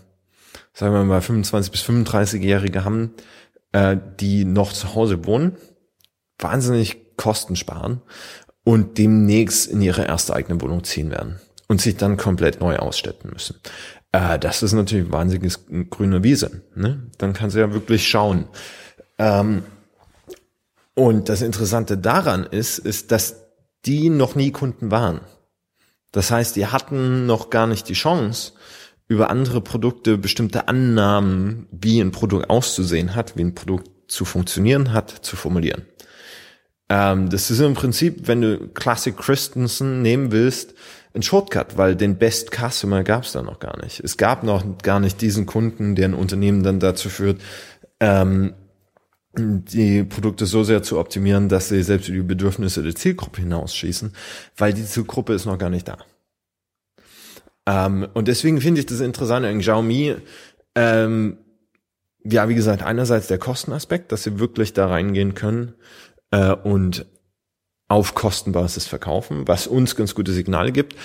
[0.74, 3.14] sagen wir mal 25 bis 35-Jährige haben,
[3.72, 5.58] äh, die noch zu Hause wohnen,
[6.40, 8.02] wahnsinnig Kosten sparen
[8.64, 13.32] und demnächst in ihre erste eigene Wohnung ziehen werden und sich dann komplett neu ausstatten
[13.32, 13.60] müssen.
[14.12, 16.64] Äh, das ist natürlich wahnsinniges grüne Wiese.
[16.76, 17.08] Ne?
[17.18, 18.48] Dann kann sie ja wirklich schauen.
[19.18, 19.64] Ähm,
[20.96, 23.44] und das Interessante daran ist, ist, dass
[23.86, 25.22] die noch nie Kunden waren.
[26.12, 28.54] Das heißt, die hatten noch gar nicht die Chance,
[29.08, 34.94] über andere Produkte bestimmte Annahmen, wie ein Produkt auszusehen hat, wie ein Produkt zu funktionieren
[34.94, 35.86] hat, zu formulieren.
[36.90, 40.74] Ähm, das ist im Prinzip, wenn du Classic Christensen nehmen willst,
[41.16, 44.00] ein Shortcut, weil den Best Customer gab es da noch gar nicht.
[44.00, 47.42] Es gab noch gar nicht diesen Kunden, der ein Unternehmen dann dazu führt,
[48.00, 48.54] ähm,
[49.36, 54.14] die Produkte so sehr zu optimieren, dass sie selbst über die Bedürfnisse der Zielgruppe hinausschießen,
[54.58, 55.98] weil die Zielgruppe ist noch gar nicht da.
[57.66, 60.16] Ähm, und deswegen finde ich das interessant in Xiaomi,
[60.76, 61.38] ähm,
[62.24, 65.74] ja, wie gesagt, einerseits der Kostenaspekt, dass sie wirklich da reingehen können
[66.32, 67.06] äh, und
[67.88, 70.96] auf Kostenbasis verkaufen, was uns ganz gute Signale gibt,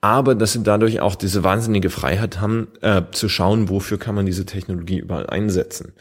[0.00, 4.26] aber dass sie dadurch auch diese wahnsinnige Freiheit haben, äh, zu schauen, wofür kann man
[4.26, 5.92] diese Technologie überall einsetzen.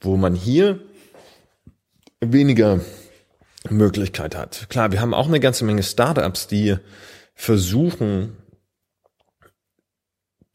[0.00, 0.80] Wo man hier
[2.20, 2.80] weniger
[3.68, 4.66] Möglichkeit hat.
[4.68, 6.76] Klar, wir haben auch eine ganze Menge Startups, die
[7.34, 8.36] versuchen,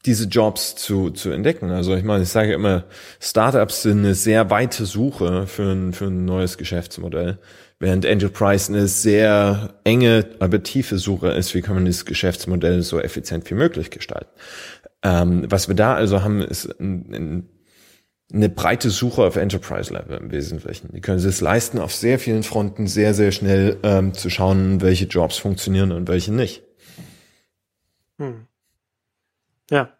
[0.06, 1.70] diese Jobs zu, zu entdecken.
[1.70, 2.84] Also ich meine, ich sage immer,
[3.20, 7.38] Startups sind eine sehr weite Suche für ein, für ein neues Geschäftsmodell,
[7.80, 13.00] während Enterprise eine sehr enge, aber tiefe Suche ist, wie kann man das Geschäftsmodell so
[13.00, 14.30] effizient wie möglich gestalten.
[15.02, 17.48] Ähm, was wir da also haben, ist ein, ein
[18.32, 20.90] eine breite Suche auf Enterprise-Level im Wesentlichen.
[20.92, 25.04] Die können es leisten, auf sehr vielen Fronten sehr, sehr schnell ähm, zu schauen, welche
[25.04, 26.64] Jobs funktionieren und welche nicht.
[28.18, 28.46] Hm.
[29.70, 29.90] Ja.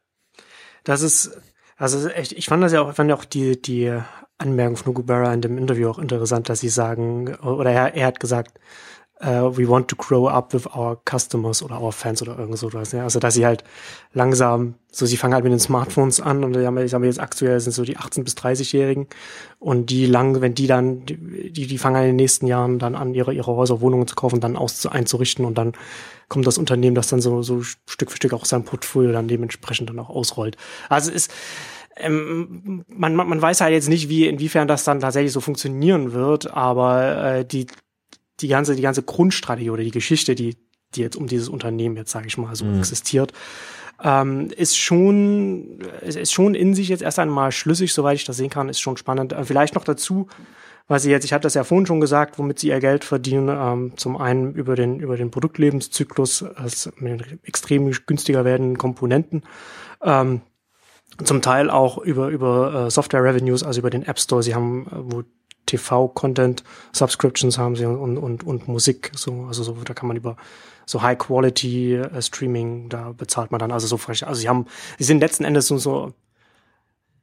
[0.82, 1.40] Das ist,
[1.76, 3.96] also echt, ich fand das ja auch, fand ja auch die, die
[4.38, 8.20] Anmerkung von Hugo in dem Interview auch interessant, dass sie sagen, oder er, er hat
[8.20, 8.58] gesagt,
[9.22, 12.72] uh, we want to grow up with our customers oder our fans oder irgend so
[12.72, 12.92] was.
[12.92, 13.04] Ja?
[13.04, 13.64] Also dass sie halt
[14.12, 17.20] langsam, so sie fangen halt mit den Smartphones an und die haben, ich habe jetzt
[17.20, 19.06] aktuell sind so die 18 bis 30-Jährigen
[19.58, 23.14] und die lang, wenn die dann, die, die fangen in den nächsten Jahren dann an,
[23.14, 25.72] ihre, ihre Häuser, Wohnungen zu kaufen, dann aus, einzurichten und dann
[26.28, 29.88] kommt das Unternehmen, das dann so, so Stück für Stück auch sein Portfolio dann dementsprechend
[29.88, 30.56] dann auch ausrollt.
[30.88, 31.32] Also ist,
[31.96, 36.12] ähm, man, man, man weiß halt jetzt nicht, wie inwiefern das dann tatsächlich so funktionieren
[36.12, 37.66] wird, aber äh, die
[38.40, 40.56] die ganze, die ganze Grundstrategie oder die Geschichte, die,
[40.94, 42.78] die jetzt um dieses Unternehmen jetzt, sage ich mal, so mhm.
[42.78, 43.32] existiert,
[44.02, 48.50] ähm, ist schon, ist schon in sich jetzt erst einmal schlüssig, soweit ich das sehen
[48.50, 49.32] kann, ist schon spannend.
[49.32, 50.28] Äh, vielleicht noch dazu,
[50.88, 53.48] was sie jetzt, ich habe das ja vorhin schon gesagt, womit sie ihr Geld verdienen,
[53.48, 59.42] ähm, zum einen über den, über den Produktlebenszyklus, also mit den extrem günstiger werdenden Komponenten,
[60.02, 60.42] ähm,
[61.24, 64.42] zum Teil auch über, über äh, Software Revenues, also über den App Store.
[64.42, 65.22] Sie haben, äh, wo
[65.66, 70.36] TV-Content, Subscriptions haben sie und, und, und Musik, so, also so, da kann man über
[70.86, 74.26] so High-Quality äh, Streaming, da bezahlt man dann also so frech.
[74.26, 74.66] Also sie haben,
[74.98, 76.14] sie sind letzten Endes so, so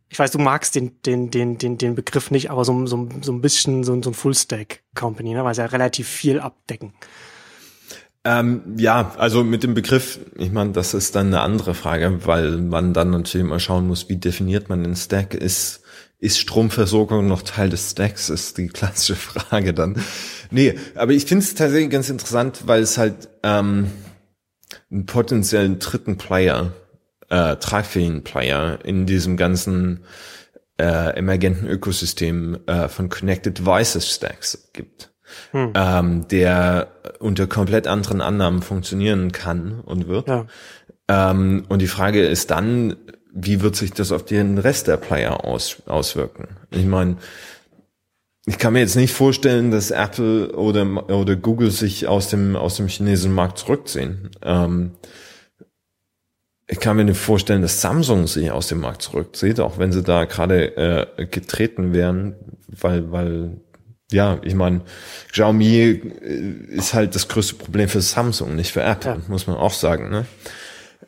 [0.10, 3.32] ich weiß, du magst den, den, den, den, den Begriff nicht, aber so, so, so
[3.32, 6.94] ein bisschen so, so ein Full-Stack-Company, ne, weil sie ja relativ viel abdecken.
[8.26, 12.58] Ähm, ja, also mit dem Begriff, ich meine, das ist dann eine andere Frage, weil
[12.58, 15.34] man dann natürlich mal schauen muss, wie definiert man den Stack?
[15.34, 15.83] Ist,
[16.20, 18.30] ist Stromversorgung noch Teil des Stacks?
[18.30, 20.02] Ist die klassische Frage dann.
[20.52, 23.92] Nee, aber ich finde es tatsächlich ganz interessant, weil es halt ähm,
[24.92, 26.74] einen potenziellen dritten Player,
[27.30, 30.06] äh, tragfähigen Player in diesem ganzen
[30.78, 35.14] äh, emergenten Ökosystem äh, von Connected Devices Stacks gibt
[35.52, 35.74] hm.
[35.76, 36.88] ähm, der
[37.20, 40.28] unter komplett anderen Annahmen funktionieren kann und wird.
[40.28, 40.46] Ja.
[41.08, 42.96] Ähm, und die Frage ist dann,
[43.34, 46.48] wie wird sich das auf den Rest der Player aus, auswirken?
[46.70, 47.18] Ich meine,
[48.46, 52.76] ich kann mir jetzt nicht vorstellen, dass Apple oder, oder Google sich aus dem, aus
[52.76, 54.30] dem chinesischen Markt zurückziehen.
[54.44, 54.92] Ähm,
[56.68, 60.04] ich kann mir nicht vorstellen, dass Samsung sich aus dem Markt zurückzieht, auch wenn sie
[60.04, 60.78] da gerade
[61.18, 62.36] äh, getreten wären,
[62.68, 63.58] weil, weil
[64.12, 64.82] ja, ich meine,
[65.32, 69.22] Xiaomi äh, ist halt das größte Problem für Samsung, nicht für Apple, ja.
[69.28, 70.10] muss man auch sagen.
[70.10, 70.26] Ne?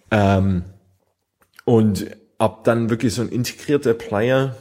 [0.09, 0.63] Ähm,
[1.65, 4.55] und ob dann wirklich so ein integrierter Player,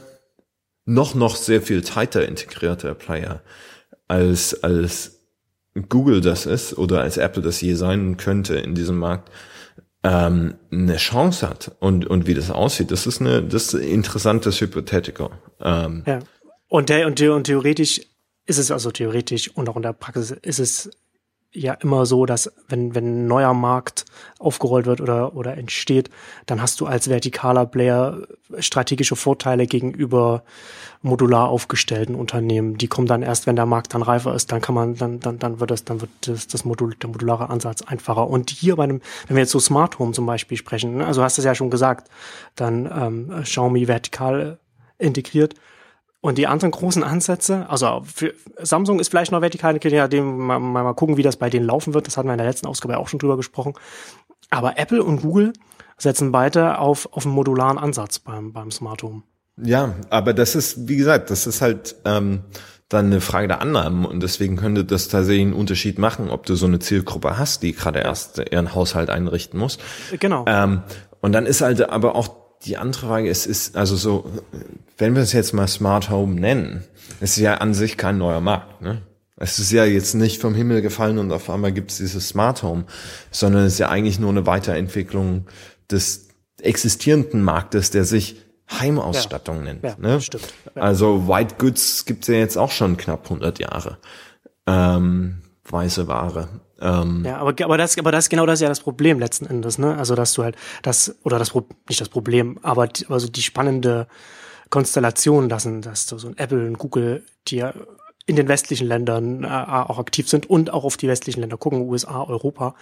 [0.85, 3.41] noch, noch sehr viel tighter integrierter Player
[4.07, 5.19] als, als
[5.89, 9.31] Google das ist oder als Apple das je sein könnte in diesem Markt,
[10.03, 13.81] ähm, eine Chance hat und, und wie das aussieht, das ist eine, das ist ein
[13.81, 15.31] interessantes Hypothetical.
[15.59, 16.19] Ähm, ja.
[16.67, 18.01] Und, der, und, und theoretisch
[18.45, 20.91] ist es also theoretisch und auch in der Praxis ist es
[21.55, 24.05] ja immer so, dass wenn, wenn ein neuer Markt
[24.39, 26.09] aufgerollt wird oder, oder entsteht,
[26.45, 28.19] dann hast du als vertikaler Player
[28.59, 30.43] strategische Vorteile gegenüber
[31.01, 32.77] modular aufgestellten Unternehmen.
[32.77, 35.39] Die kommen dann erst, wenn der Markt dann reifer ist, dann kann man, dann, dann,
[35.39, 38.27] dann wird das, dann wird das, das Modul, der modulare Ansatz einfacher.
[38.27, 41.23] Und hier bei einem, wenn wir jetzt so Smart Home zum Beispiel sprechen, ne, also
[41.23, 42.09] hast du es ja schon gesagt,
[42.55, 44.57] dann ähm, Xiaomi vertikal
[44.97, 45.55] integriert
[46.25, 50.57] und die anderen großen Ansätze, also für Samsung ist vielleicht noch vertikal, ja, dem mal,
[50.57, 52.07] mal gucken, wie das bei denen laufen wird.
[52.07, 53.73] Das hatten wir in der letzten Ausgabe auch schon drüber gesprochen.
[54.49, 55.53] Aber Apple und Google
[55.99, 59.21] setzen beide auf, auf einen modularen Ansatz beim, beim Smart Home.
[59.61, 62.39] Ja, aber das ist, wie gesagt, das ist halt ähm,
[62.89, 66.55] dann eine Frage der Annahmen und deswegen könnte das tatsächlich einen Unterschied machen, ob du
[66.55, 69.77] so eine Zielgruppe hast, die gerade erst ihren Haushalt einrichten muss.
[70.19, 70.45] Genau.
[70.47, 70.81] Ähm,
[71.21, 74.31] und dann ist halt aber auch die andere Frage ist, ist also so,
[74.97, 76.83] wenn wir es jetzt mal Smart Home nennen,
[77.19, 78.81] ist ja an sich kein neuer Markt.
[78.81, 79.01] Ne?
[79.37, 82.63] Es ist ja jetzt nicht vom Himmel gefallen und auf einmal gibt es dieses Smart
[82.63, 82.85] Home,
[83.31, 85.47] sondern es ist ja eigentlich nur eine Weiterentwicklung
[85.91, 86.29] des
[86.61, 88.37] existierenden Marktes, der sich
[88.71, 89.63] Heimausstattung ja.
[89.63, 89.83] nennt.
[89.83, 90.21] Ja, ne?
[90.21, 90.47] stimmt.
[90.75, 90.81] Ja.
[90.81, 93.97] Also White Goods gibt es ja jetzt auch schon knapp 100 Jahre.
[94.65, 96.47] Ähm, weiße Ware.
[96.79, 99.77] Ähm, ja, aber, aber das, aber das, genau das ist ja das Problem letzten Endes,
[99.77, 99.97] ne?
[99.97, 101.53] Also, dass du halt das, oder das,
[101.87, 104.07] nicht das Problem, aber die, also die spannende
[104.69, 107.73] Konstellation lassen, dass du so ein Apple und Google, die ja
[108.25, 111.81] in den westlichen Ländern äh, auch aktiv sind und auch auf die westlichen Länder gucken,
[111.81, 112.75] USA, Europa,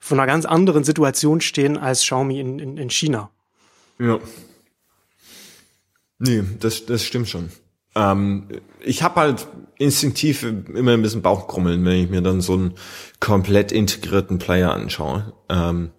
[0.00, 3.30] von einer ganz anderen Situation stehen als Xiaomi in, in, in China.
[4.00, 4.18] Ja.
[6.18, 7.50] Nee, das, das stimmt schon.
[7.94, 8.48] Ähm,
[8.80, 9.46] ich habe halt
[9.78, 12.74] instinktiv immer ein bisschen Bauchkrummeln, wenn ich mir dann so einen
[13.20, 15.32] komplett integrierten Player anschaue.
[15.48, 15.90] Ähm,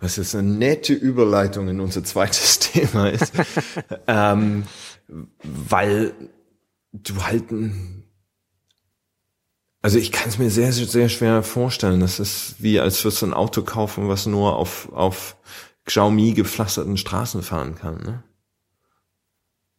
[0.00, 3.32] was jetzt eine nette Überleitung in unser zweites Thema ist.
[4.06, 4.64] ähm,
[5.42, 6.14] weil
[6.92, 8.04] du halt ein,
[9.82, 12.00] also ich kann es mir sehr, sehr schwer vorstellen.
[12.00, 15.36] Das ist wie, als würdest du ein Auto kaufen, was nur auf, auf
[15.84, 18.02] Xiaomi gepflasterten Straßen fahren kann.
[18.02, 18.24] Ne?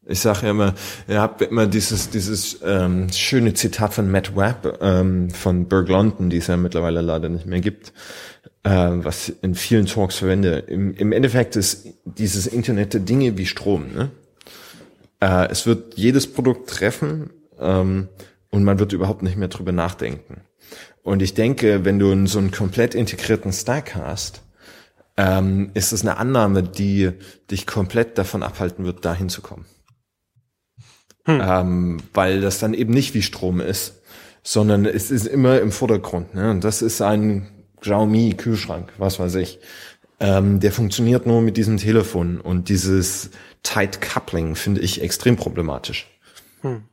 [0.08, 0.74] Ich sage ja immer,
[1.08, 6.32] ihr habt immer dieses dieses ähm, schöne Zitat von Matt Webb ähm, von Berg London,
[6.32, 7.94] die es ja mittlerweile leider nicht mehr gibt,
[8.64, 10.58] äh, was in vielen Talks verwende.
[10.58, 13.94] Im, Im Endeffekt ist dieses Internet der Dinge wie Strom.
[13.94, 14.10] Ne?
[15.20, 18.10] Äh, es wird jedes Produkt treffen ähm,
[18.50, 20.42] und man wird überhaupt nicht mehr drüber nachdenken.
[21.04, 24.42] Und ich denke, wenn du so einen komplett integrierten Stack hast,
[25.18, 27.12] ähm, ist es eine Annahme, die
[27.52, 29.66] dich komplett davon abhalten wird, dahin zu kommen.
[31.26, 31.42] Hm.
[31.44, 34.02] Ähm, weil das dann eben nicht wie Strom ist,
[34.44, 36.34] sondern es ist immer im Vordergrund.
[36.34, 36.50] Ne?
[36.50, 37.48] Und das ist ein
[37.82, 39.60] Xiaomi Kühlschrank, was weiß ich.
[40.20, 43.32] Ähm, der funktioniert nur mit diesem Telefon und dieses
[43.64, 46.08] Tight Coupling finde ich extrem problematisch.
[46.62, 46.84] Hm.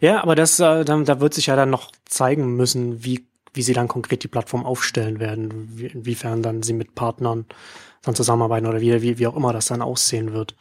[0.00, 3.62] Ja, aber das, äh, da, da wird sich ja dann noch zeigen müssen, wie, wie
[3.62, 7.46] sie dann konkret die Plattform aufstellen werden, wie, inwiefern dann sie mit Partnern
[8.02, 10.54] dann zusammenarbeiten oder wie, wie, wie auch immer das dann aussehen wird.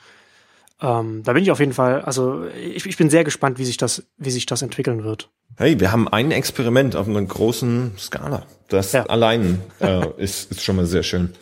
[0.82, 3.78] Ähm, da bin ich auf jeden Fall, also ich, ich bin sehr gespannt, wie sich
[3.78, 5.30] das, wie sich das entwickeln wird.
[5.58, 8.46] Hey, wir haben ein Experiment auf einer großen Skala.
[8.70, 9.06] Das ja.
[9.08, 11.34] allein äh, ist, ist schon mal sehr schön.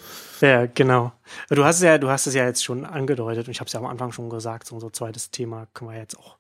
[0.41, 1.11] Ja, genau.
[1.49, 3.73] Du hast es ja, du hast es ja jetzt schon angedeutet und ich habe es
[3.73, 6.37] ja am Anfang schon gesagt, so unser zweites Thema können wir jetzt auch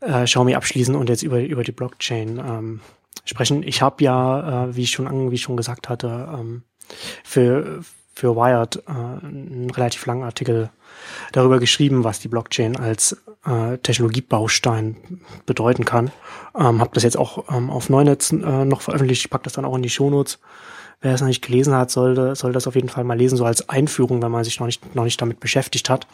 [0.00, 2.80] äh, Xiaomi abschließen und jetzt über, über die Blockchain ähm,
[3.24, 3.62] sprechen.
[3.62, 6.62] Ich habe ja, äh, wie ich schon wie ich schon gesagt hatte, ähm,
[7.22, 7.82] für
[8.14, 10.70] für Wired äh, einen relativ langen Artikel
[11.32, 14.96] darüber geschrieben, was die Blockchain als äh, Technologiebaustein
[15.46, 16.10] bedeuten kann.
[16.56, 19.24] Ähm, habe das jetzt auch ähm, auf Neunetz äh, noch veröffentlicht.
[19.24, 20.38] Ich pack das dann auch in die Shownotes.
[21.00, 23.44] Wer es noch nicht gelesen hat, sollte, soll das auf jeden Fall mal lesen, so
[23.44, 26.06] als Einführung, wenn man sich noch nicht, noch nicht damit beschäftigt hat.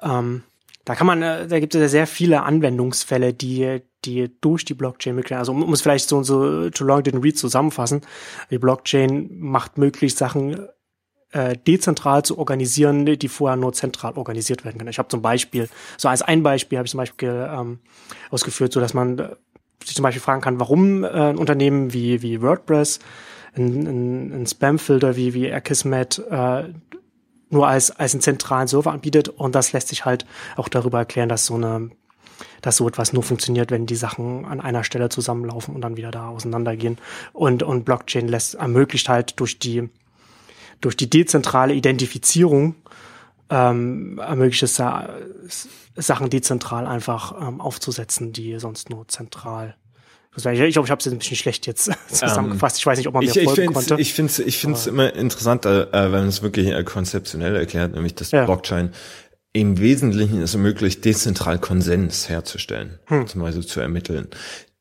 [0.00, 0.44] Ähm,
[0.84, 4.74] da kann man, äh, da gibt es ja sehr viele Anwendungsfälle, die, die durch die
[4.74, 5.36] Blockchain möglich.
[5.36, 8.02] Also um es vielleicht so, so to long didn't read zusammenfassen.
[8.50, 10.68] Die Blockchain macht möglich, Sachen
[11.34, 14.90] äh, dezentral zu organisieren, die vorher nur zentral organisiert werden können.
[14.90, 15.68] Ich habe zum Beispiel,
[15.98, 17.80] so als ein Beispiel habe ich zum Beispiel ähm,
[18.30, 19.28] ausgeführt, so dass man äh,
[19.84, 23.00] sich zum Beispiel fragen kann, warum äh, ein Unternehmen wie, wie WordPress
[23.56, 26.72] ein, ein, ein Spam-Filter wie, wie Akismet äh,
[27.50, 31.28] nur als, als einen zentralen Server anbietet und das lässt sich halt auch darüber erklären,
[31.28, 31.90] dass so eine
[32.62, 36.10] dass so etwas nur funktioniert, wenn die Sachen an einer Stelle zusammenlaufen und dann wieder
[36.10, 36.98] da auseinandergehen.
[37.32, 39.88] Und, und Blockchain lässt, ermöglicht halt durch die,
[40.84, 42.74] durch die dezentrale Identifizierung,
[43.50, 45.08] ähm, ermöglicht es da,
[45.96, 49.76] Sachen dezentral einfach ähm, aufzusetzen, die sonst nur zentral
[50.36, 52.78] ich glaube, ich habe es ein bisschen schlecht jetzt zusammengefasst.
[52.78, 53.96] Ich weiß nicht, ob man mir ich, folgen ich konnte.
[54.00, 57.94] Ich finde es ich find's immer interessant, äh, wenn man es wirklich äh, konzeptionell erklärt,
[57.94, 58.44] nämlich dass ja.
[58.44, 58.90] Blockchain
[59.52, 63.28] im Wesentlichen es ermöglicht, dezentral Konsens herzustellen, hm.
[63.28, 64.26] zum Beispiel zu ermitteln,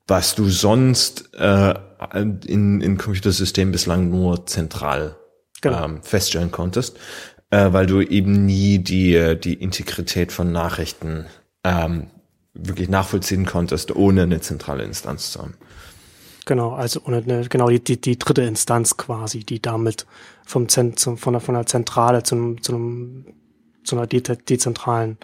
[0.08, 1.76] was du sonst äh,
[2.16, 5.18] in, in Computersystemen bislang nur zentral
[5.63, 5.84] genau.
[5.84, 6.97] ähm, feststellen konntest,
[7.49, 11.26] äh, weil du eben nie die, die Integrität von Nachrichten
[11.63, 12.08] ähm,
[12.54, 15.56] wirklich nachvollziehen konntest, ohne eine zentrale Instanz zu haben.
[16.45, 20.06] Genau, also ohne eine, genau die, die, die dritte Instanz quasi, die damit
[20.45, 23.26] vom Zent, von, der, von der Zentrale zu, einem, zu, einem,
[23.84, 25.17] zu einer de dezentralen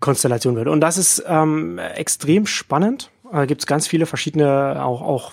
[0.00, 0.66] Konstellation wird.
[0.66, 3.10] Und das ist ähm, extrem spannend.
[3.30, 5.32] Da gibt es ganz viele verschiedene auch, auch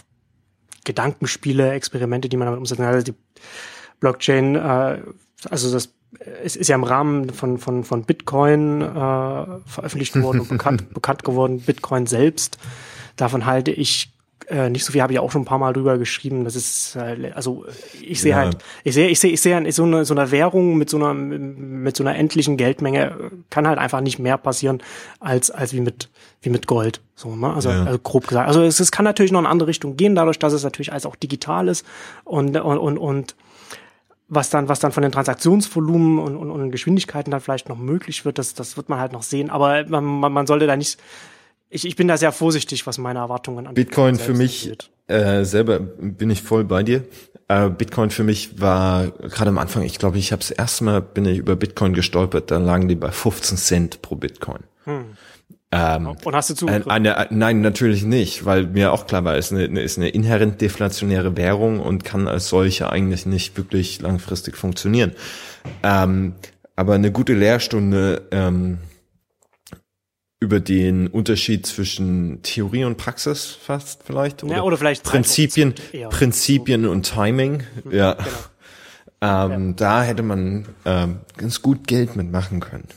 [0.86, 2.94] Gedankenspiele, Experimente, die man damit umsetzen kann.
[2.94, 3.18] Also die
[4.00, 5.02] Blockchain, äh,
[5.50, 5.90] also das
[6.44, 11.24] es ist ja im Rahmen von, von, von Bitcoin äh, veröffentlicht worden und bekannt, bekannt
[11.24, 12.58] geworden, Bitcoin selbst.
[13.18, 14.12] Davon halte ich
[14.48, 16.46] äh, nicht so viel, habe ich auch schon ein paar Mal drüber geschrieben.
[16.46, 17.66] Das ist, äh, also
[18.02, 18.38] ich sehe ja.
[18.38, 21.14] halt, ich sehe, ich sehe, ich sehe so eine, so eine Währung mit so einer,
[21.14, 24.82] mit so einer endlichen Geldmenge kann halt einfach nicht mehr passieren
[25.20, 26.10] als, als wie mit,
[26.42, 27.02] wie mit Gold.
[27.16, 27.54] So, ne?
[27.54, 27.84] Also, ja.
[27.84, 28.48] also grob gesagt.
[28.48, 30.94] Also es, es kann natürlich noch in eine andere Richtung gehen, dadurch, dass es natürlich
[30.94, 31.86] alles auch digital ist
[32.24, 33.36] und, und, und, und
[34.28, 38.26] was dann, was dann von den Transaktionsvolumen und, und, und Geschwindigkeiten dann vielleicht noch möglich
[38.26, 39.50] wird, das, das wird man halt noch sehen.
[39.50, 41.00] Aber man, man, man sollte da nicht,
[41.70, 43.88] ich, ich bin da sehr vorsichtig, was meine Erwartungen angeht.
[43.88, 44.74] Bitcoin für mich
[45.08, 47.04] äh, selber bin ich voll bei dir.
[47.48, 51.02] Äh, Bitcoin für mich war gerade am Anfang, ich glaube, ich habe das erste Mal
[51.02, 54.64] bin ich über Bitcoin gestolpert, da lagen die bei 15 Cent pro Bitcoin.
[54.84, 55.06] Hm.
[55.72, 56.90] Ähm, Und hast du zugegriffen?
[56.90, 60.10] Eine, eine, nein, natürlich nicht, weil mir auch klar war, es ist eine, ist eine
[60.10, 65.14] inhärent deflationäre Währung und kann als solche eigentlich nicht wirklich langfristig funktionieren.
[65.84, 66.36] Ähm,
[66.78, 68.78] aber eine gute Lehrstunde ähm,
[70.40, 75.74] über den Unterschied zwischen Theorie und Praxis fast vielleicht oder, ja, oder vielleicht Prinzipien,
[76.10, 77.64] Prinzipien und Timing.
[77.84, 78.28] Mhm, ja, genau.
[79.56, 79.74] ähm, ja.
[79.76, 82.88] da hätte man ähm, ganz gut Geld mitmachen können.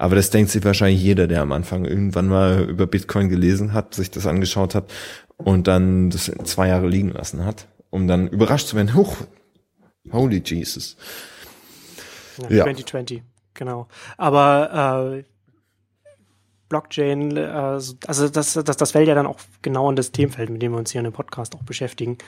[0.00, 3.94] Aber das denkt sich wahrscheinlich jeder, der am Anfang irgendwann mal über Bitcoin gelesen hat,
[3.94, 4.92] sich das angeschaut hat
[5.38, 9.16] und dann das zwei Jahre liegen lassen hat, um dann überrascht zu werden, huch,
[10.12, 10.96] holy Jesus.
[12.42, 12.62] Ja, ja.
[12.62, 13.88] 2020, genau.
[14.16, 15.24] Aber äh,
[16.68, 20.62] Blockchain, äh, also das, das, das fällt ja dann auch genau in das Themenfeld, mit
[20.62, 22.18] dem wir uns hier in dem Podcast auch beschäftigen,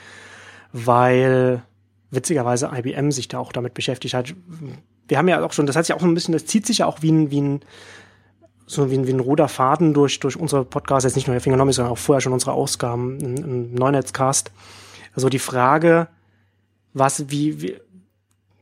[0.73, 1.63] weil
[2.11, 4.35] witzigerweise IBM sich da auch damit beschäftigt hat,
[5.11, 6.87] wir haben ja auch schon, das hat sich auch ein bisschen, das zieht sich ja
[6.87, 7.61] auch wie ein, wie ein,
[8.67, 11.41] so wie ein, wie ein roter Faden durch, durch unsere Podcasts, jetzt nicht nur der
[11.41, 14.53] Fingernomik, sondern auch vorher schon unsere Ausgaben im, im Neunetzcast.
[15.15, 16.07] Also die Frage,
[16.95, 17.77] was, wie, wie,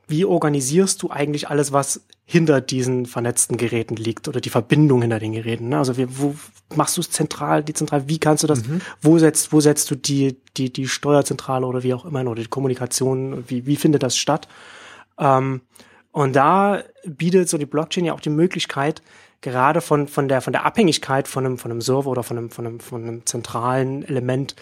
[0.07, 5.19] wie organisierst du eigentlich alles, was hinter diesen vernetzten Geräten liegt oder die Verbindung hinter
[5.19, 5.69] den Geräten?
[5.69, 5.79] Ne?
[5.79, 6.35] Also wie, wo
[6.75, 8.09] machst du es zentral, dezentral?
[8.09, 8.67] Wie kannst du das?
[8.67, 8.81] Mhm.
[9.03, 12.49] Wo setzt, wo setzt du die, die, die Steuerzentrale oder wie auch immer oder die
[12.49, 13.45] Kommunikation?
[13.49, 14.49] Wie, wie findet das statt?
[15.19, 15.61] Ähm,
[16.19, 19.03] und da bietet so die Blockchain ja auch die Möglichkeit,
[19.41, 22.51] gerade von, von der, von der Abhängigkeit von einem, von einem Server oder von einem,
[22.51, 24.57] von einem, von einem zentralen Element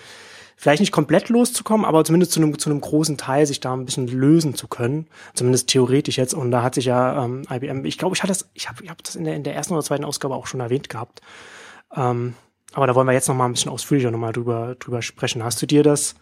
[0.59, 3.87] vielleicht nicht komplett loszukommen, aber zumindest zu einem, zu einem großen Teil sich da ein
[3.87, 5.07] bisschen lösen zu können.
[5.33, 6.35] Zumindest theoretisch jetzt.
[6.35, 8.91] Und da hat sich ja ähm, IBM, ich glaube, ich hatte das, ich habe ich
[8.91, 11.23] hab das in der, in der ersten oder zweiten Ausgabe auch schon erwähnt gehabt.
[11.97, 12.35] Ähm,
[12.75, 15.43] aber da wollen wir jetzt noch mal ein bisschen ausführlicher noch mal drüber, drüber sprechen.
[15.43, 16.17] Hast du dir das,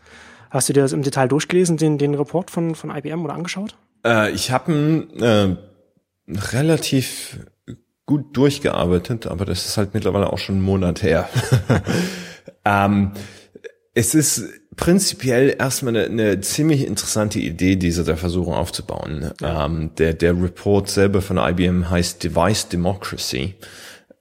[0.51, 3.77] hast du dir das im Detail durchgelesen, den, den Report von, von IBM oder angeschaut?
[4.05, 5.57] Äh, ich habe ihn äh,
[6.29, 7.39] relativ
[8.07, 11.29] gut durchgearbeitet, aber das ist halt mittlerweile auch schon einen Monat her.
[12.65, 13.13] ähm,
[13.95, 14.45] es ist
[14.77, 19.31] prinzipiell erstmal eine, eine ziemlich interessante Idee, diese da versuchen aufzubauen.
[19.41, 19.67] Ja.
[19.67, 23.55] Ähm, der, der Report selber von IBM heißt Device Democracy.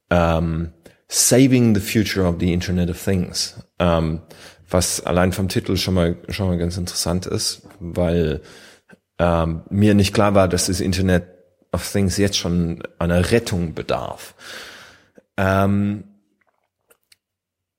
[0.10, 0.72] Ähm,
[1.08, 3.56] Saving the Future of the Internet of Things.
[3.80, 4.22] Ähm,
[4.70, 8.42] was allein vom Titel schon mal, schon mal ganz interessant ist, weil
[9.20, 11.24] ähm, mir nicht klar war, dass das Internet
[11.72, 14.36] of Things jetzt schon einer Rettung bedarf.
[15.38, 16.06] Ähm,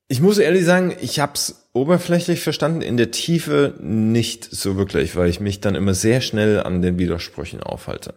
[0.08, 5.16] ich muss ehrlich sagen, ich habe es oberflächlich verstanden, in der Tiefe nicht so wirklich,
[5.16, 8.14] weil ich mich dann immer sehr schnell an den Widersprüchen aufhalte.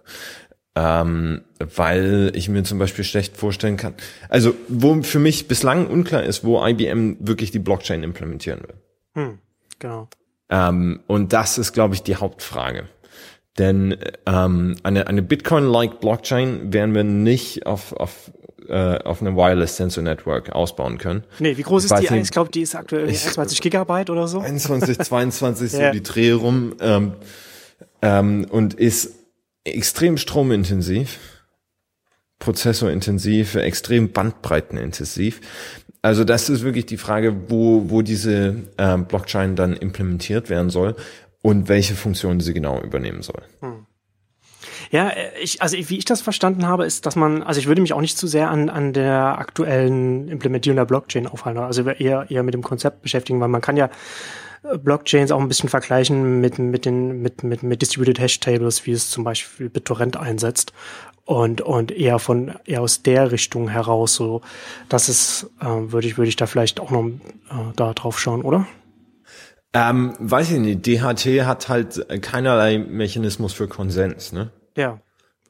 [0.75, 3.95] Ähm, weil ich mir zum Beispiel schlecht vorstellen kann.
[4.29, 8.75] Also, wo für mich bislang unklar ist, wo IBM wirklich die Blockchain implementieren will.
[9.15, 9.39] Hm,
[9.79, 10.07] genau.
[10.49, 12.87] Ähm, und das ist, glaube ich, die Hauptfrage.
[13.57, 18.31] Denn ähm, eine, eine Bitcoin-like Blockchain werden wir nicht auf, auf
[18.67, 21.23] äh, auf einem Wireless Sensor Network ausbauen können.
[21.39, 22.13] Nee, wie groß ist die?
[22.13, 24.39] Nicht, ich glaube, die ist aktuell 21 Gigabyte oder so.
[24.39, 27.13] 21, 22 so die Dreh rum ähm,
[28.01, 29.13] ähm, und ist
[29.63, 31.17] extrem stromintensiv,
[32.39, 35.39] prozessorintensiv, extrem bandbreitenintensiv.
[36.01, 40.95] Also das ist wirklich die Frage, wo, wo diese ähm, Blockchain dann implementiert werden soll
[41.41, 43.43] und welche Funktionen sie genau übernehmen soll.
[43.61, 43.85] Hm.
[44.89, 45.11] Ja,
[45.41, 48.01] ich, also wie ich das verstanden habe, ist, dass man, also ich würde mich auch
[48.01, 52.53] nicht zu sehr an, an der aktuellen Implementierung der Blockchain aufhalten, also eher, eher mit
[52.53, 53.89] dem Konzept beschäftigen, weil man kann ja
[54.63, 58.85] äh, Blockchains auch ein bisschen vergleichen mit, mit den, mit, mit, mit Distributed Hash Tables,
[58.85, 60.73] wie es zum Beispiel BitTorrent einsetzt.
[61.25, 64.41] Und, und eher von, eher aus der Richtung heraus, so,
[64.87, 68.43] das ist, äh, würde ich, würde ich da vielleicht auch noch äh, da drauf schauen,
[68.43, 68.65] oder?
[69.73, 70.85] Ähm, weiß ich nicht.
[70.85, 74.51] DHT hat halt keinerlei Mechanismus für Konsens, ne?
[74.75, 75.01] Ja.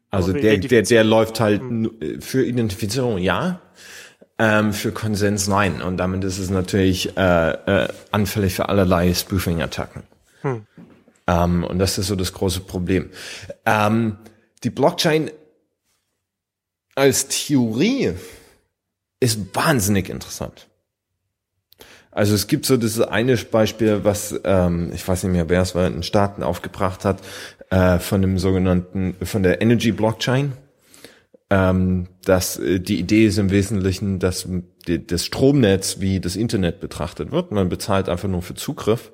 [0.09, 2.21] Also der, der, der läuft halt hm.
[2.21, 3.59] für Identifizierung ja,
[4.39, 5.81] ähm, für Konsens nein.
[5.81, 10.03] Und damit ist es natürlich äh, äh, anfällig für allerlei Spoofing-Attacken.
[10.41, 10.65] Hm.
[11.27, 13.09] Ähm, und das ist so das große Problem.
[13.65, 14.17] Ähm,
[14.63, 15.29] die Blockchain
[16.95, 18.13] als Theorie
[19.19, 20.67] ist wahnsinnig interessant.
[22.17, 25.75] Also es gibt so das eine Beispiel, was ähm, ich weiß nicht mehr, wer es
[25.75, 27.21] war, in Staaten aufgebracht hat,
[27.69, 30.53] äh, von dem sogenannten, von der Energy Blockchain.
[31.51, 34.47] Ähm, dass äh, die Idee ist im Wesentlichen, dass
[34.87, 37.51] die, das Stromnetz wie das Internet betrachtet wird.
[37.51, 39.11] Man bezahlt einfach nur für Zugriff.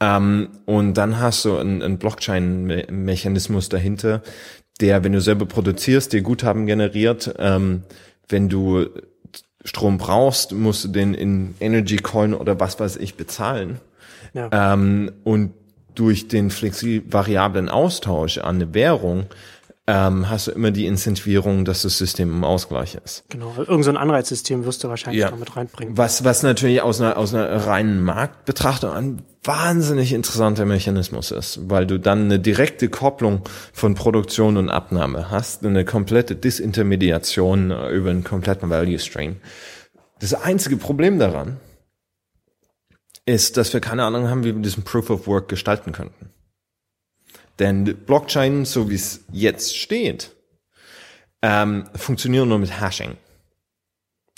[0.00, 4.22] Ähm, und dann hast du einen, einen Blockchain-Mechanismus dahinter,
[4.80, 7.34] der, wenn du selber produzierst, dir Guthaben generiert.
[7.38, 7.82] Ähm,
[8.26, 8.86] wenn du
[9.64, 13.80] Strom brauchst, musst du den in Energy Coin oder was weiß ich bezahlen.
[14.34, 14.48] Ja.
[14.52, 15.52] Ähm, und
[15.94, 19.26] durch den flexi-variablen Austausch an eine Währung
[19.88, 23.24] ähm, hast du immer die Incentivierung, dass das System im Ausgleich ist.
[23.28, 25.30] Genau, irgend so ein Anreizsystem wirst du wahrscheinlich ja.
[25.30, 25.98] damit reinbringen.
[25.98, 31.86] Was, was natürlich aus einer, aus einer reinen Marktbetrachtung ein wahnsinnig interessanter Mechanismus ist, weil
[31.86, 38.22] du dann eine direkte Kopplung von Produktion und Abnahme hast, eine komplette Disintermediation über einen
[38.22, 39.36] kompletten Value Stream.
[40.20, 41.56] Das einzige Problem daran
[43.26, 46.30] ist, dass wir keine Ahnung haben, wie wir diesen Proof of Work gestalten könnten.
[47.58, 50.34] Denn Blockchain, so wie es jetzt steht,
[51.42, 53.16] ähm, funktionieren nur mit Hashing.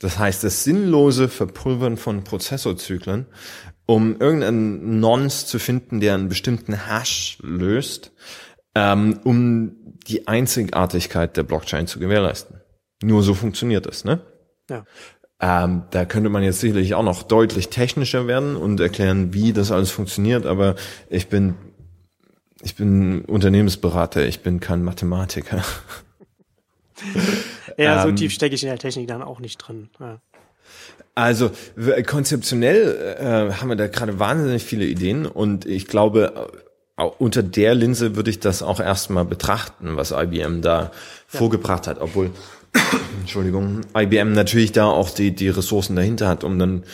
[0.01, 3.27] Das heißt, das sinnlose Verpulvern von Prozessorzyklen,
[3.87, 8.12] um irgendeinen Nonce zu finden, der einen bestimmten Hash löst,
[8.75, 12.61] ähm, um die Einzigartigkeit der Blockchain zu gewährleisten.
[13.03, 14.21] Nur so funktioniert es, ne?
[14.69, 14.85] Ja.
[15.41, 19.71] Ähm, da könnte man jetzt sicherlich auch noch deutlich technischer werden und erklären, wie das
[19.71, 20.75] alles funktioniert, aber
[21.11, 21.55] ich bin,
[22.65, 25.62] ich bin Unternehmensberater, ich bin kein Mathematiker.
[27.79, 29.91] ja, so ähm, tief stecke ich in der Technik dann auch nicht drin.
[30.01, 30.21] Ja.
[31.15, 31.51] Also
[32.07, 36.51] konzeptionell äh, haben wir da gerade wahnsinnig viele Ideen und ich glaube,
[37.19, 40.91] unter der Linse würde ich das auch erstmal betrachten, was IBM da ja.
[41.27, 42.31] vorgebracht hat, obwohl
[43.21, 46.85] Entschuldigung, IBM natürlich da auch die, die Ressourcen dahinter hat, um dann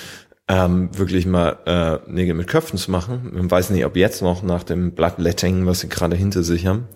[0.50, 3.30] ähm, wirklich mal äh, Nägel mit Köpfen zu machen.
[3.32, 6.88] Man weiß nicht, ob jetzt noch nach dem Bloodletting, was sie gerade hinter sich haben,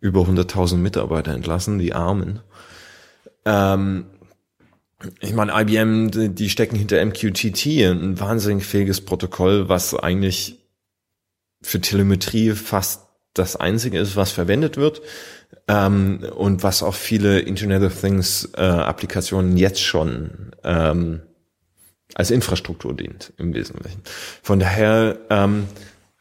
[0.00, 2.40] über 100.000 Mitarbeiter entlassen, die Armen.
[3.44, 4.06] Ähm,
[5.20, 10.66] ich meine, IBM, die, stecken hinter MQTT, ein wahnsinnig fähiges Protokoll, was eigentlich
[11.60, 13.02] für Telemetrie fast
[13.34, 15.02] das einzige ist, was verwendet wird
[15.68, 21.20] ähm, und was auch viele Internet of Things äh, Applikationen jetzt schon ähm,
[22.16, 24.00] als Infrastruktur dient im Wesentlichen.
[24.42, 25.66] Von daher ähm,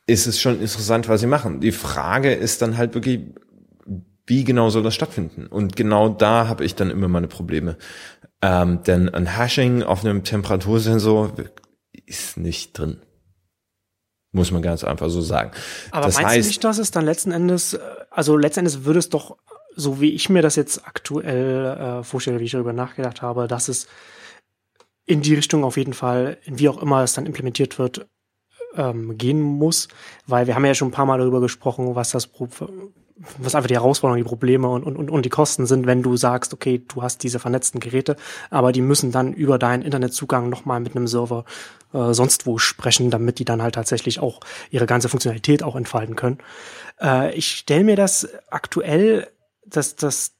[0.07, 1.61] ist es schon interessant, was sie machen.
[1.61, 3.21] Die Frage ist dann halt wirklich,
[4.27, 5.47] wie genau soll das stattfinden?
[5.47, 7.77] Und genau da habe ich dann immer meine Probleme.
[8.41, 11.31] Ähm, denn ein Hashing auf einem Temperatursensor
[12.05, 12.97] ist nicht drin.
[14.33, 15.51] Muss man ganz einfach so sagen.
[15.91, 17.79] Aber das meinst heißt, du nicht, dass es dann letzten Endes,
[18.11, 19.37] also letzten Endes würde es doch,
[19.77, 23.69] so wie ich mir das jetzt aktuell äh, vorstelle, wie ich darüber nachgedacht habe, dass
[23.69, 23.87] es
[25.05, 28.07] in die Richtung auf jeden Fall, wie auch immer es dann implementiert wird,
[28.75, 29.87] ähm, gehen muss,
[30.27, 32.29] weil wir haben ja schon ein paar Mal darüber gesprochen, was das
[33.37, 36.53] was einfach die Herausforderungen, die Probleme und, und, und die Kosten sind, wenn du sagst,
[36.53, 38.17] okay, du hast diese vernetzten Geräte,
[38.49, 41.45] aber die müssen dann über deinen Internetzugang nochmal mit einem Server
[41.93, 46.17] äh, sonst wo sprechen, damit die dann halt tatsächlich auch ihre ganze Funktionalität auch entfalten
[46.17, 46.39] können.
[46.99, 49.29] Äh, ich stelle mir das aktuell,
[49.65, 50.33] dass das,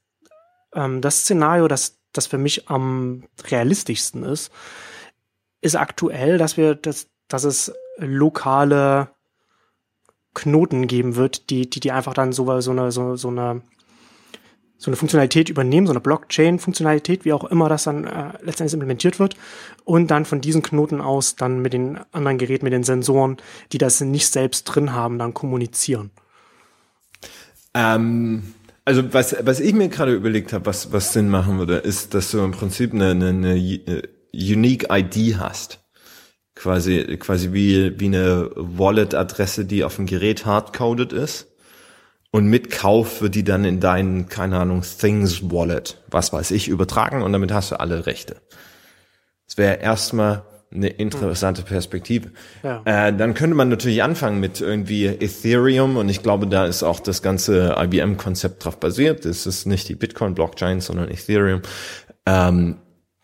[0.74, 4.50] ähm, das Szenario, das, das für mich am realistischsten ist,
[5.60, 9.08] ist aktuell, dass wir, dass, dass es lokale
[10.34, 13.62] Knoten geben wird, die, die, die einfach dann so, so eine, so, so eine,
[14.76, 19.18] so eine Funktionalität übernehmen, so eine Blockchain-Funktionalität, wie auch immer das dann äh, letztendlich implementiert
[19.18, 19.36] wird,
[19.84, 23.38] und dann von diesen Knoten aus dann mit den anderen Geräten, mit den Sensoren,
[23.72, 26.10] die das nicht selbst drin haben, dann kommunizieren.
[27.72, 28.54] Ähm,
[28.86, 32.30] also was, was ich mir gerade überlegt habe, was, was Sinn machen würde, ist, dass
[32.30, 35.80] du im Prinzip eine, eine, eine Unique ID hast
[36.56, 41.48] quasi, quasi wie, wie eine Wallet-Adresse, die auf dem Gerät hardcoded ist.
[42.32, 46.68] Und mit Kauf wird die dann in deinen, keine Ahnung, Things Wallet, was weiß ich,
[46.68, 48.36] übertragen und damit hast du alle Rechte.
[49.46, 50.42] Das wäre erstmal
[50.76, 52.30] eine interessante Perspektive.
[52.62, 52.82] Ja.
[52.84, 57.00] Äh, dann könnte man natürlich anfangen mit irgendwie Ethereum und ich glaube, da ist auch
[57.00, 59.24] das ganze IBM-Konzept drauf basiert.
[59.24, 61.62] Es ist nicht die Bitcoin-Blockchain, sondern Ethereum.
[62.26, 62.76] Ähm,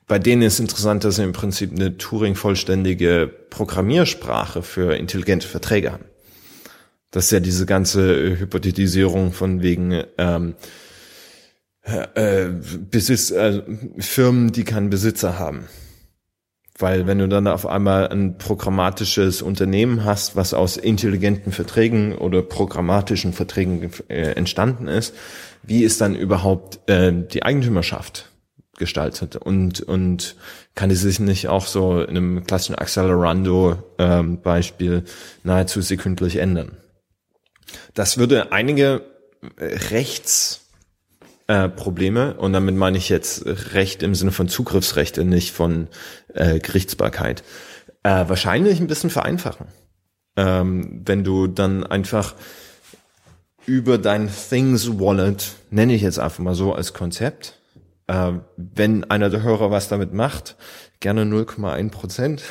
[0.06, 6.04] bei denen ist interessant, dass sie im Prinzip eine Turing-vollständige Programmiersprache für intelligente Verträge haben.
[7.10, 10.54] Das ist ja diese ganze Hypothetisierung von wegen ähm,
[11.82, 12.48] äh,
[12.90, 13.62] Besitz, äh,
[13.98, 15.68] Firmen, die keinen Besitzer haben.
[16.82, 22.42] Weil wenn du dann auf einmal ein programmatisches Unternehmen hast, was aus intelligenten Verträgen oder
[22.42, 25.14] programmatischen Verträgen äh, entstanden ist,
[25.62, 28.28] wie ist dann überhaupt äh, die Eigentümerschaft?
[28.78, 30.34] gestaltet und und
[30.74, 35.04] kann die sich nicht auch so in einem klassischen Accelerando ähm, Beispiel
[35.44, 36.78] nahezu sekündlich ändern.
[37.94, 39.02] Das würde einige
[39.58, 40.61] äh, Rechts
[41.46, 45.88] äh, Probleme und damit meine ich jetzt Recht im Sinne von Zugriffsrechte, nicht von
[46.34, 47.42] äh, Gerichtsbarkeit,
[48.02, 49.66] äh, wahrscheinlich ein bisschen vereinfachen.
[50.36, 52.34] Ähm, wenn du dann einfach
[53.66, 57.58] über dein Things Wallet, nenne ich jetzt einfach mal so als Konzept,
[58.06, 60.56] äh, wenn einer der Hörer was damit macht,
[61.00, 62.42] gerne 0,1 Prozent.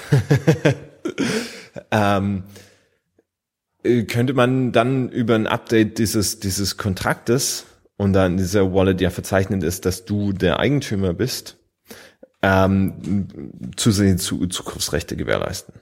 [1.92, 2.44] ähm,
[3.84, 7.66] äh, könnte man dann über ein Update dieses, dieses Kontraktes
[8.02, 11.58] und dann dieser Wallet ja verzeichnet ist, dass du der Eigentümer bist,
[12.42, 13.28] ähm,
[13.76, 15.76] zusehen zu Zugriffsrechte gewährleisten.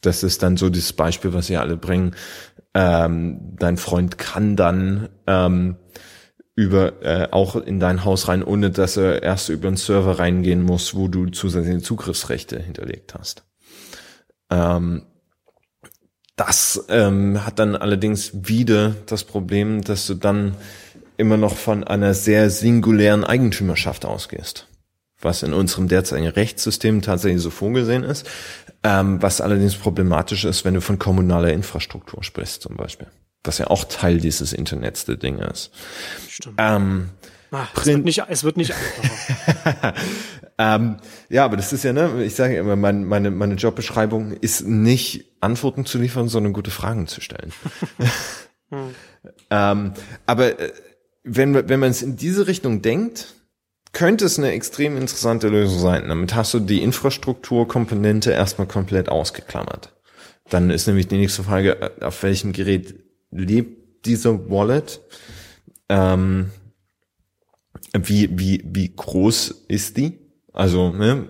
[0.00, 2.14] Das ist dann so dieses Beispiel, was sie alle bringen.
[2.72, 5.74] Ähm, dein Freund kann dann ähm,
[6.54, 10.62] über äh, auch in dein Haus rein, ohne dass er erst über einen Server reingehen
[10.62, 13.42] muss, wo du zusätzliche Zugriffsrechte hinterlegt hast.
[14.50, 15.02] Ähm,
[16.36, 20.54] das ähm, hat dann allerdings wieder das Problem, dass du dann
[21.20, 24.66] immer noch von einer sehr singulären Eigentümerschaft ausgehst,
[25.20, 28.28] was in unserem derzeitigen Rechtssystem tatsächlich so vorgesehen ist,
[28.82, 33.06] ähm, was allerdings problematisch ist, wenn du von kommunaler Infrastruktur sprichst zum Beispiel
[33.44, 35.70] was ja auch Teil dieses Internets der Dinge ist.
[36.28, 36.56] Stimmt.
[36.58, 37.10] Ähm,
[37.50, 39.94] Ach, es, wird nicht, es wird nicht einfacher.
[40.58, 40.96] ähm,
[41.28, 45.32] ja, aber das ist ja, ne, ich sage immer, mein, meine, meine Jobbeschreibung ist nicht
[45.40, 47.52] Antworten zu liefern, sondern gute Fragen zu stellen.
[48.70, 48.94] hm.
[49.50, 49.94] ähm,
[50.26, 50.72] aber äh,
[51.22, 53.34] wenn, wenn man es in diese Richtung denkt,
[53.92, 56.08] könnte es eine extrem interessante Lösung sein.
[56.08, 59.92] Damit hast du die Infrastrukturkomponente erstmal komplett ausgeklammert.
[60.48, 62.94] Dann ist nämlich die nächste Frage, äh, auf welchem Gerät
[63.30, 65.00] lebt diese Wallet?
[65.88, 66.50] Ähm,
[67.92, 70.18] wie, wie, wie groß ist die?
[70.52, 71.28] Also, ne,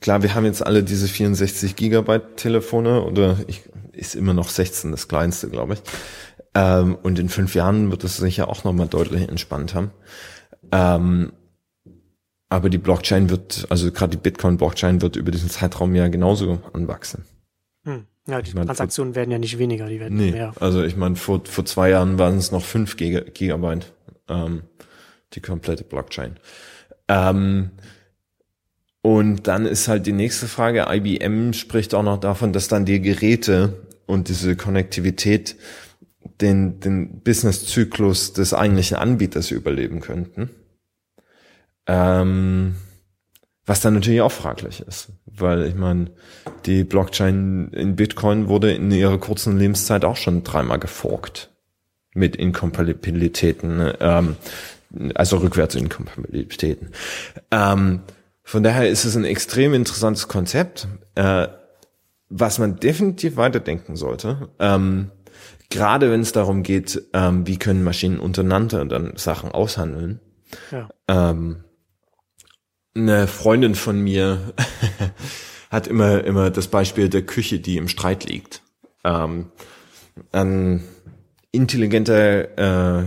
[0.00, 3.62] klar, wir haben jetzt alle diese 64 Gigabyte Telefone oder ich,
[3.92, 5.80] ist immer noch 16 das kleinste, glaube ich.
[6.56, 9.90] Ähm, und in fünf Jahren wird es sicher auch nochmal deutlich entspannt haben.
[10.72, 11.32] Ähm,
[12.48, 17.26] aber die Blockchain wird, also gerade die Bitcoin-Blockchain wird über diesen Zeitraum ja genauso anwachsen.
[17.84, 18.06] Hm.
[18.26, 20.54] Ja, die ich mein, Transaktionen vor, werden ja nicht weniger, die werden nee, mehr.
[20.58, 23.92] Also ich meine, vor, vor zwei Jahren waren es noch fünf Gigabyte,
[24.28, 24.62] ähm,
[25.34, 26.36] die komplette Blockchain.
[27.08, 27.72] Ähm,
[29.02, 33.02] und dann ist halt die nächste Frage, IBM spricht auch noch davon, dass dann die
[33.02, 35.56] Geräte und diese Konnektivität
[36.40, 40.50] den, den Business-Zyklus des eigentlichen Anbieters überleben könnten.
[41.86, 42.76] Ähm,
[43.66, 46.12] Was dann natürlich auch fraglich ist, weil ich meine,
[46.66, 51.50] die Blockchain in Bitcoin wurde in ihrer kurzen Lebenszeit auch schon dreimal geforkt
[52.14, 54.36] mit Inkompatibilitäten, ähm,
[55.14, 56.90] also rückwärts Inkompatibilitäten.
[57.50, 58.00] Ähm,
[58.44, 61.48] von daher ist es ein extrem interessantes Konzept, äh,
[62.28, 64.48] was man definitiv weiterdenken sollte.
[64.60, 65.10] Ähm,
[65.70, 70.20] gerade wenn es darum geht, ähm, wie können Maschinen untereinander dann Sachen aushandeln.
[70.70, 70.88] Ja.
[71.08, 71.64] Ähm,
[72.94, 74.54] eine Freundin von mir
[75.70, 78.62] hat immer immer das Beispiel der Küche, die im Streit liegt.
[79.04, 79.50] Ähm,
[80.32, 80.84] ein
[81.52, 83.06] intelligenter äh,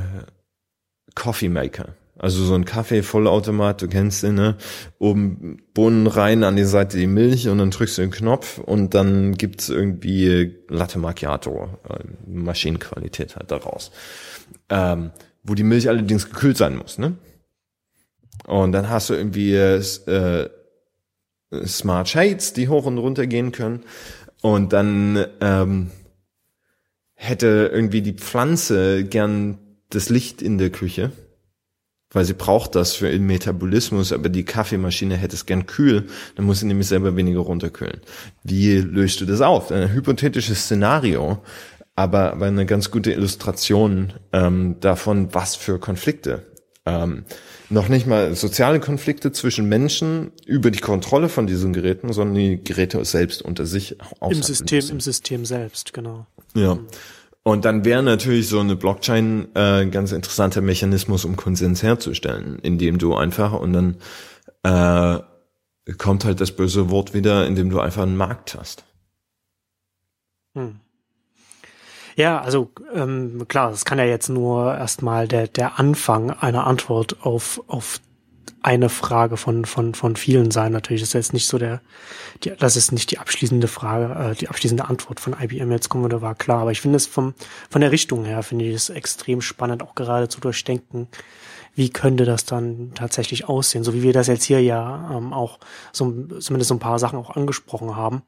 [1.15, 1.95] Coffee Maker.
[2.19, 4.57] Also so ein Kaffee-Vollautomat, du kennst den, ne?
[4.99, 8.93] Oben Bohnen rein, an die Seite die Milch und dann drückst du den Knopf und
[8.93, 13.91] dann gibt's irgendwie Latte Macchiato, äh, Maschinenqualität halt daraus.
[14.67, 15.11] Ähm,
[15.43, 17.15] wo die Milch allerdings gekühlt sein muss, ne?
[18.45, 20.49] Und dann hast du irgendwie äh,
[21.65, 23.85] Smart Shades, die hoch und runter gehen können.
[24.41, 25.91] Und dann ähm,
[27.13, 29.57] hätte irgendwie die Pflanze gern
[29.89, 31.11] das Licht in der Küche
[32.11, 36.45] weil sie braucht das für ihren Metabolismus, aber die Kaffeemaschine hätte es gern kühl, dann
[36.45, 38.01] muss sie nämlich selber weniger runterkühlen.
[38.43, 39.71] Wie löst du das auf?
[39.71, 41.39] Ein hypothetisches Szenario,
[41.95, 46.45] aber, aber eine ganz gute Illustration ähm, davon, was für Konflikte.
[46.85, 47.25] Ähm,
[47.69, 52.63] noch nicht mal soziale Konflikte zwischen Menschen über die Kontrolle von diesen Geräten, sondern die
[52.63, 53.97] Geräte selbst unter sich.
[54.27, 54.91] Im System, müssen.
[54.93, 56.25] im System selbst, genau.
[56.55, 56.75] Ja.
[56.75, 56.87] Mhm.
[57.49, 62.99] Und dann wäre natürlich so eine Blockchain äh, ganz interessanter Mechanismus, um Konsens herzustellen, indem
[62.99, 63.95] du einfach und dann
[64.61, 65.19] äh,
[65.93, 68.83] kommt halt das böse Wort wieder, indem du einfach einen Markt hast.
[70.53, 70.79] Hm.
[72.15, 77.25] Ja, also ähm, klar, das kann ja jetzt nur erstmal der, der Anfang einer Antwort
[77.25, 77.99] auf, auf
[78.61, 80.71] eine Frage von, von, von vielen sein.
[80.71, 81.81] Natürlich ist jetzt nicht so der,
[82.43, 85.71] die, das ist nicht die abschließende Frage, äh, die abschließende Antwort von IBM.
[85.71, 86.61] Jetzt kommen wir, da war klar.
[86.61, 87.33] Aber ich finde es vom,
[87.69, 91.07] von der Richtung her finde ich es extrem spannend, auch gerade zu durchdenken,
[91.75, 95.59] wie könnte das dann tatsächlich aussehen, so wie wir das jetzt hier ja ähm, auch
[95.93, 98.23] so, zumindest so ein paar Sachen auch angesprochen haben.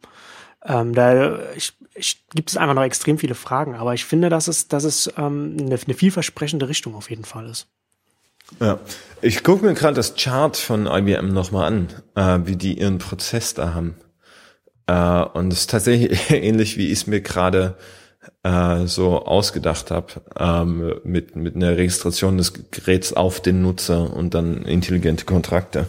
[0.63, 4.47] Ähm, da ich, ich, gibt es einfach noch extrem viele Fragen, aber ich finde, dass
[4.47, 7.67] es, dass es ähm, eine, eine vielversprechende Richtung auf jeden Fall ist.
[8.59, 8.79] Ja,
[9.21, 13.53] ich gucke mir gerade das Chart von IBM nochmal an, äh, wie die ihren Prozess
[13.53, 13.95] da haben.
[14.87, 17.75] Äh, und es ist tatsächlich ähnlich, wie ich es mir gerade
[18.43, 24.33] äh, so ausgedacht habe, ähm, mit, mit einer Registration des Geräts auf den Nutzer und
[24.33, 25.87] dann intelligente Kontrakte.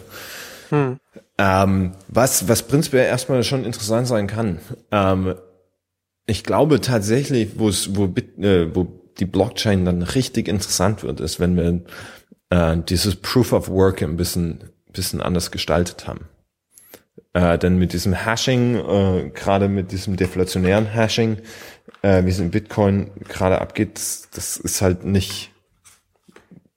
[0.69, 0.99] Hm.
[1.37, 4.59] Ähm, was, was prinzipiell erstmal schon interessant sein kann.
[4.91, 5.35] Ähm,
[6.25, 8.87] ich glaube tatsächlich, wo es, wo, äh, wo
[9.19, 11.81] die Blockchain dann richtig interessant wird, ist, wenn wir
[12.53, 16.25] äh, dieses Proof of Work ein bisschen, bisschen anders gestaltet haben.
[17.33, 21.39] Äh, denn mit diesem Hashing, äh, gerade mit diesem deflationären Hashing,
[22.03, 23.99] äh, wie es in Bitcoin gerade abgeht,
[24.33, 25.51] das ist halt nicht,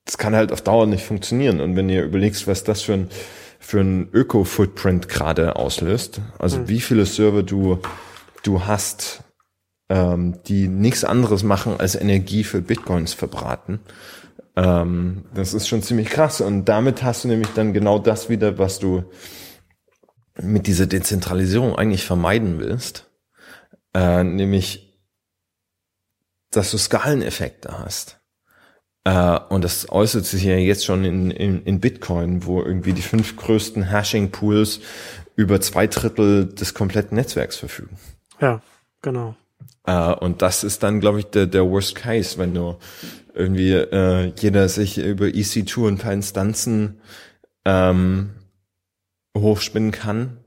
[0.06, 1.60] das kann halt auf Dauer nicht funktionieren.
[1.60, 3.10] Und wenn ihr überlegst, was das für ein,
[3.58, 6.68] für ein Öko-Footprint gerade auslöst, also mhm.
[6.68, 7.80] wie viele Server du,
[8.42, 9.24] du hast,
[9.90, 13.80] ähm, die nichts anderes machen als Energie für Bitcoins verbraten,
[14.56, 16.40] ähm, das ist schon ziemlich krass.
[16.40, 19.04] Und damit hast du nämlich dann genau das wieder, was du
[20.40, 23.10] mit dieser Dezentralisierung eigentlich vermeiden willst.
[23.94, 24.98] Äh, nämlich,
[26.50, 28.20] dass du Skaleneffekte hast.
[29.04, 33.02] Äh, und das äußert sich ja jetzt schon in, in, in Bitcoin, wo irgendwie die
[33.02, 34.80] fünf größten Hashing-Pools
[35.36, 37.98] über zwei Drittel des kompletten Netzwerks verfügen.
[38.40, 38.62] Ja,
[39.02, 39.36] genau.
[39.86, 42.78] Äh, und das ist dann, glaube ich, der, der Worst Case, wenn du
[43.36, 47.00] irgendwie äh, jeder sich über EC2 ein paar Instanzen
[47.64, 48.30] ähm,
[49.36, 50.38] hochspinnen kann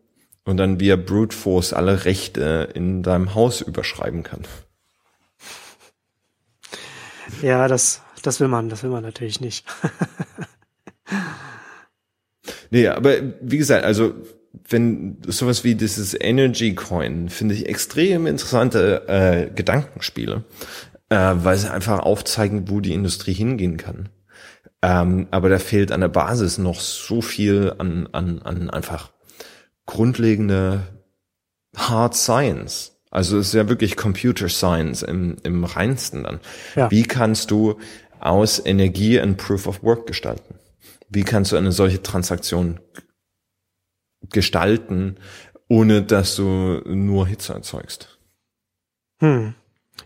[0.44, 4.42] und dann via Brute Force alle Rechte in deinem Haus überschreiben kann.
[7.42, 9.66] Ja, das, das will man, das will man natürlich nicht.
[12.72, 14.16] nee, aber wie gesagt, also
[14.68, 20.44] wenn sowas wie dieses Energy Coin finde ich extrem interessante äh, Gedankenspiele
[21.10, 24.10] äh, weil sie einfach aufzeigen, wo die Industrie hingehen kann.
[24.82, 29.12] Ähm, aber da fehlt an der Basis noch so viel an, an, an einfach
[29.86, 30.84] grundlegende
[31.76, 32.96] Hard Science.
[33.12, 36.40] Also es ist ja wirklich Computer Science im, im reinsten dann.
[36.76, 36.92] Ja.
[36.92, 37.80] Wie kannst du
[38.20, 40.56] aus Energie ein Proof of Work gestalten?
[41.10, 42.80] Wie kannst du eine solche Transaktion
[44.30, 45.18] gestalten,
[45.68, 48.20] ohne dass du nur Hitze erzeugst?
[49.20, 49.56] Hm.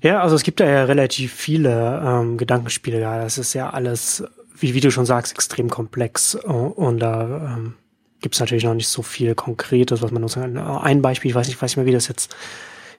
[0.03, 3.23] Ja, also es gibt da ja relativ viele ähm, Gedankenspiele da.
[3.23, 4.23] Das ist ja alles,
[4.59, 6.35] wie, wie du schon sagst, extrem komplex.
[6.35, 7.75] Und da, ähm,
[8.23, 10.77] gibt es natürlich noch nicht so viel Konkretes, was man nur sagen kann.
[10.77, 12.35] Ein Beispiel, ich weiß nicht, weiß nicht mehr, wie das jetzt,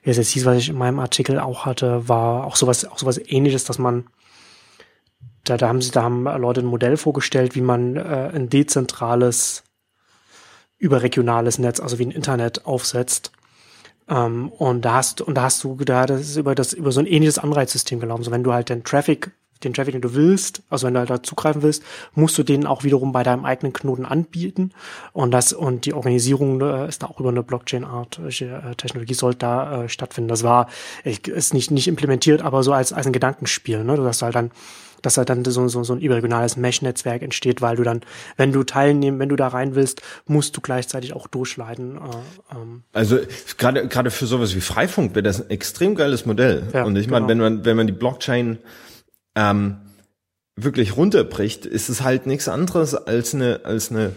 [0.03, 2.97] wie das jetzt hieß, was ich in meinem Artikel auch hatte, war auch sowas, auch
[2.97, 4.05] sowas ähnliches, dass man
[5.43, 9.63] da, da haben sie, da haben Leute ein Modell vorgestellt, wie man äh, ein dezentrales,
[10.77, 13.31] überregionales Netz, also wie ein Internet aufsetzt.
[14.07, 15.77] Ähm, und da hast, und da hast du,
[16.09, 18.23] ist über das, über so ein ähnliches Anreizsystem gelaufen.
[18.23, 19.31] So wenn du halt den Traffic
[19.65, 22.65] den Traffic, den du willst, also wenn du halt da zugreifen willst, musst du den
[22.65, 24.71] auch wiederum bei deinem eigenen Knoten anbieten.
[25.13, 29.35] Und das und die Organisierung äh, ist da auch über eine Blockchain-Art äh, Technologie soll
[29.35, 30.29] da äh, stattfinden.
[30.29, 30.67] Das war
[31.03, 34.51] ich, ist nicht nicht implementiert, aber so als als ein Gedankenspiel, ne, dass halt dann
[35.05, 38.01] dass halt dann so, so, so ein überregionales Mesh-Netzwerk entsteht, weil du dann,
[38.37, 41.97] wenn du teilnehmen, wenn du da rein willst, musst du gleichzeitig auch durchleiten.
[41.97, 42.83] Äh, ähm.
[42.93, 43.19] Also
[43.57, 46.63] gerade gerade für sowas wie Freifunk wäre das ein extrem geiles Modell.
[46.73, 47.43] Ja, Und ich meine, genau.
[47.45, 48.57] wenn man wenn man die Blockchain
[49.35, 49.77] ähm,
[50.55, 54.13] wirklich runterbricht, ist es halt nichts anderes als eine, als eine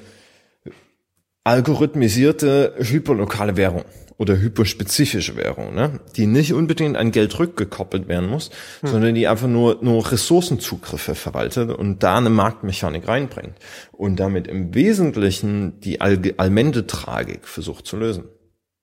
[1.45, 3.85] algorithmisierte hyperlokale Währung
[4.19, 6.01] oder hyperspezifische Währung, ne?
[6.17, 8.51] die nicht unbedingt an Geld rückgekoppelt werden muss,
[8.81, 8.91] hm.
[8.91, 13.55] sondern die einfach nur, nur Ressourcenzugriffe verwaltet und da eine Marktmechanik reinbringt
[13.93, 18.25] und damit im Wesentlichen die All Allmende-Tragik versucht zu lösen.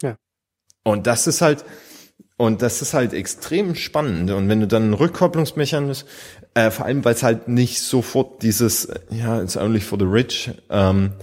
[0.02, 0.16] Ja.
[0.84, 1.66] Und das ist halt,
[2.38, 4.32] und das ist halt extrem spannend.
[4.32, 6.06] Und wenn du dann einen Rückkopplungsmechanismus,
[6.54, 10.52] äh, vor allem weil es halt nicht sofort dieses, ja, it's only for the rich
[10.70, 11.14] ähm,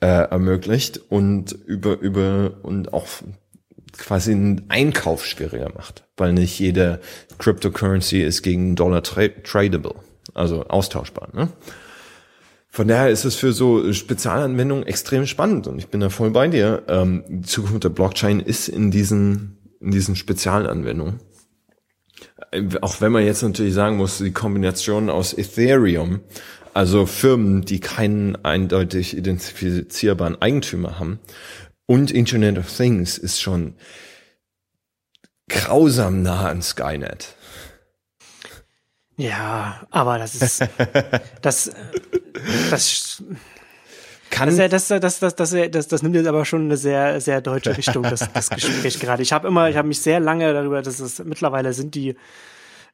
[0.00, 3.06] äh, ermöglicht und über über und auch
[3.96, 7.00] quasi einen Einkauf schwieriger macht, weil nicht jede
[7.38, 9.94] Cryptocurrency ist gegen Dollar tra tradable,
[10.34, 11.28] also austauschbar.
[11.34, 11.48] Ne?
[12.68, 16.48] Von daher ist es für so Spezialanwendungen extrem spannend und ich bin da voll bei
[16.48, 16.82] dir.
[16.88, 21.20] Ähm, die Zukunft der Blockchain ist in diesen in diesen Spezialanwendungen.
[22.80, 26.20] Auch wenn man jetzt natürlich sagen muss, die Kombination aus Ethereum,
[26.74, 31.18] also Firmen, die keinen eindeutig identifizierbaren Eigentümer haben,
[31.86, 33.74] und Internet of Things ist schon
[35.48, 37.34] grausam nah an Skynet.
[39.16, 40.64] Ja, aber das ist
[41.42, 41.70] das
[42.70, 43.22] das
[44.32, 47.40] kann das, das, das, das, das, das, das nimmt jetzt aber schon eine sehr, sehr
[47.40, 49.22] deutsche Richtung, das, das Gespräch gerade.
[49.22, 52.16] Ich habe immer, ich habe mich sehr lange darüber, dass es mittlerweile sind die,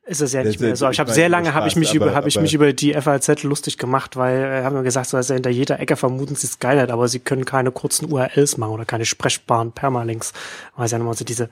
[0.05, 0.91] ist es ja nicht mehr so.
[0.91, 3.45] Ich habe sehr lange habe ich mich aber, über habe ich mich über die FAZ
[3.45, 6.91] lustig gemacht, weil äh, haben wir gesagt, so dass hinter jeder Ecke vermuten sie Skynet,
[6.91, 10.33] aber sie können keine kurzen URLs machen oder keine sprechbaren Permalinks,
[10.77, 11.51] weil sie ja nochmal so diese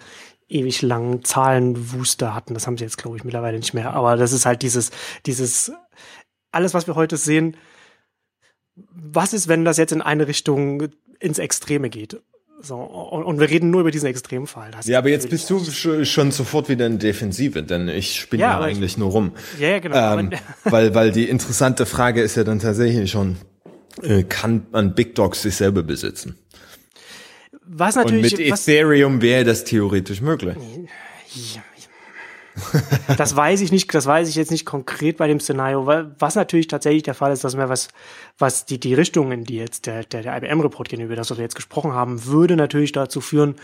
[0.49, 2.55] ewig langen Zahlenwuster hatten.
[2.55, 3.95] Das haben sie jetzt glaube ich mittlerweile nicht mehr.
[3.95, 4.91] Aber das ist halt dieses
[5.27, 5.71] dieses
[6.51, 7.57] alles, was wir heute sehen,
[8.77, 12.21] was ist, wenn das jetzt in eine Richtung ins Extreme geht?
[12.63, 14.71] So, und, und wir reden nur über diesen Extremfall.
[14.71, 15.61] Das ja, aber jetzt bist du
[16.05, 19.33] schon sofort wieder in Defensive, denn ich spinne ja, ja eigentlich ich, nur rum.
[19.61, 20.19] Ja, ja genau.
[20.19, 20.31] Ähm,
[20.65, 23.37] weil, weil die interessante Frage ist ja dann tatsächlich schon,
[24.03, 26.39] äh, kann man Big Dogs sich selber besitzen?
[27.63, 28.33] Was natürlich.
[28.33, 30.57] Und mit Ethereum wäre das theoretisch möglich.
[31.55, 31.63] Ja,
[33.17, 36.69] das weiß ich nicht, das weiß ich jetzt nicht konkret bei dem Szenario, was natürlich
[36.69, 37.89] tatsächlich der Fall ist, dass mir was,
[38.39, 41.43] was die, die Richtung, in die jetzt der, der, der IBM-Report gehen, über das wir
[41.43, 43.57] jetzt gesprochen haben, würde natürlich dazu führen,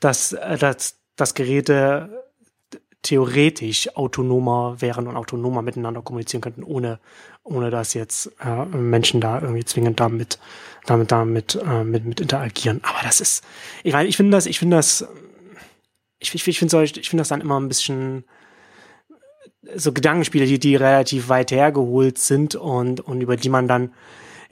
[0.00, 2.22] dass, äh, dass, dass Geräte
[3.02, 7.00] theoretisch autonomer wären und autonomer miteinander kommunizieren könnten, ohne,
[7.42, 10.38] ohne dass jetzt äh, Menschen da irgendwie zwingend damit,
[10.86, 12.80] damit, damit, äh, mit, mit interagieren.
[12.84, 13.44] Aber das ist,
[13.82, 15.06] ich meine, ich finde das, ich finde das,
[16.22, 18.24] ich, ich, ich finde ich finde das dann immer ein bisschen
[19.74, 23.92] so Gedankenspiele, die, die relativ weit hergeholt sind und, und über die man dann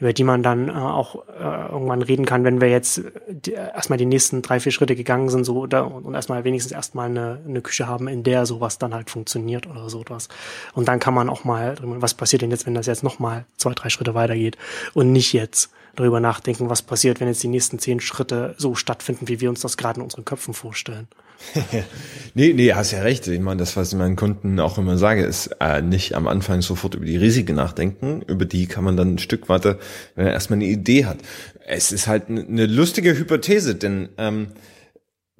[0.00, 3.98] über die man dann äh, auch äh, irgendwann reden kann, wenn wir jetzt die, erstmal
[3.98, 7.60] die nächsten drei, vier Schritte gegangen sind, so oder und erstmal wenigstens erstmal eine, eine
[7.60, 10.28] Küche haben, in der sowas dann halt funktioniert oder so etwas.
[10.72, 13.74] Und dann kann man auch mal, was passiert denn jetzt, wenn das jetzt nochmal zwei,
[13.74, 14.56] drei Schritte weitergeht
[14.94, 19.28] und nicht jetzt darüber nachdenken, was passiert, wenn jetzt die nächsten zehn Schritte so stattfinden,
[19.28, 21.08] wie wir uns das gerade in unseren Köpfen vorstellen.
[22.34, 23.26] nee, nee, hast ja recht.
[23.26, 26.62] Ich meine, das, was ich meinen Kunden auch immer sage, ist äh, nicht am Anfang
[26.62, 28.22] sofort über die Risiken nachdenken.
[28.22, 29.78] Über die kann man dann ein Stück weiter,
[30.14, 31.18] wenn er erstmal eine Idee hat.
[31.66, 34.48] Es ist halt eine lustige Hypothese, denn ähm,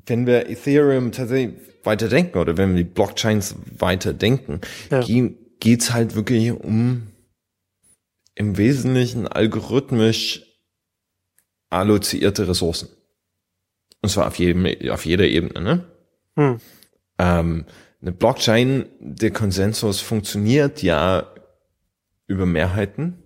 [0.07, 5.05] wenn wir Ethereum tatsächlich weiterdenken oder wenn wir die Blockchains weiterdenken, ja.
[5.61, 7.09] geht's halt wirklich um
[8.35, 10.47] im Wesentlichen algorithmisch
[11.69, 12.89] allozierte Ressourcen.
[14.03, 15.90] Und zwar auf jedem, auf jeder Ebene, ne?
[16.41, 16.59] Hm.
[17.19, 17.67] Ähm,
[18.01, 21.27] eine Blockchain, der Konsensus funktioniert ja
[22.27, 23.23] über Mehrheiten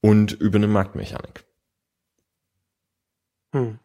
[0.00, 1.44] und über eine Marktmechanik.
[3.52, 3.80] Hm.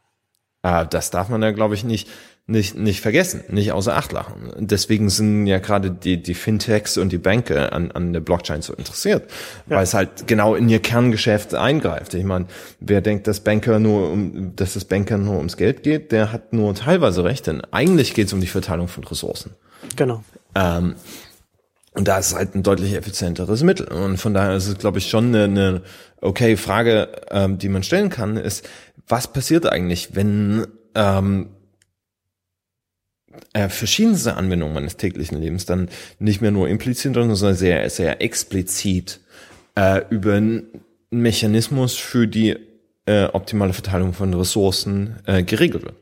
[0.61, 2.07] Äh, das darf man ja, glaube ich, nicht,
[2.47, 4.51] nicht, nicht vergessen, nicht außer Acht lachen.
[4.59, 8.73] Deswegen sind ja gerade die, die Fintechs und die Banker an, an der Blockchain so
[8.73, 9.31] interessiert,
[9.67, 9.77] ja.
[9.77, 12.13] weil es halt genau in ihr Kerngeschäft eingreift.
[12.13, 12.45] Ich meine,
[12.79, 16.53] wer denkt, dass Banker nur um, dass es Banker nur ums Geld geht, der hat
[16.53, 19.55] nur teilweise recht, denn eigentlich geht es um die Verteilung von Ressourcen.
[19.95, 20.23] Genau.
[20.53, 20.95] Ähm,
[21.95, 23.87] und da ist es halt ein deutlich effizienteres Mittel.
[23.87, 25.81] Und von daher ist es, glaube ich, schon eine, eine
[26.21, 28.67] okay Frage, ähm, die man stellen kann, ist,
[29.07, 31.49] was passiert eigentlich, wenn ähm,
[33.53, 39.19] äh, verschiedenste Anwendungen meines täglichen Lebens dann nicht mehr nur implizit, sondern sehr, sehr explizit
[39.75, 40.63] äh, über einen
[41.09, 42.55] Mechanismus für die
[43.05, 45.95] äh, optimale Verteilung von Ressourcen äh, geregelt wird.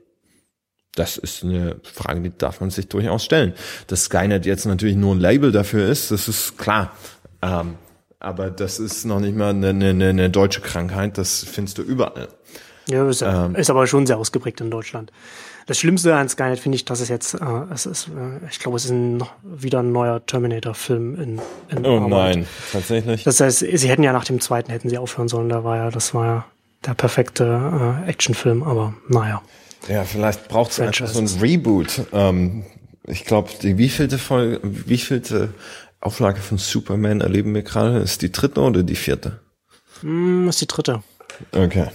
[0.95, 3.53] Das ist eine Frage, die darf man sich durchaus stellen.
[3.88, 6.95] Dass Skynet jetzt natürlich nur ein Label dafür ist, das ist klar.
[7.41, 7.75] Ähm,
[8.19, 12.29] aber das ist noch nicht mal eine, eine, eine deutsche Krankheit, das findest du überall.
[12.88, 15.11] Ja, ist, ähm, ist aber schon sehr ausgeprägt in Deutschland.
[15.66, 17.38] Das Schlimmste an Skynet finde ich, dass es jetzt, äh,
[17.74, 21.86] es ist, äh, ich glaube, es ist ein, noch wieder ein neuer Terminator-Film in, in
[21.86, 22.36] Oh Arbeit.
[22.36, 23.24] nein, tatsächlich.
[23.24, 25.49] Das heißt, sie hätten ja nach dem zweiten hätten sie aufhören sollen.
[25.49, 26.45] Da war ja, das war ja
[26.86, 29.41] der perfekte äh, Actionfilm, aber naja.
[29.88, 32.01] Ja, vielleicht braucht es einfach so ein Reboot.
[32.14, 32.66] Ähm,
[33.05, 35.53] ich glaube, die wievielte Folge, wievielte
[35.99, 37.99] Auflage von Superman erleben wir gerade?
[37.99, 39.39] Ist die dritte oder die vierte?
[40.01, 41.03] Mm, ist die dritte.
[41.53, 41.88] Okay.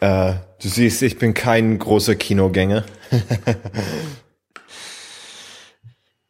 [0.00, 2.84] Äh, du siehst, ich bin kein großer Kinogänger.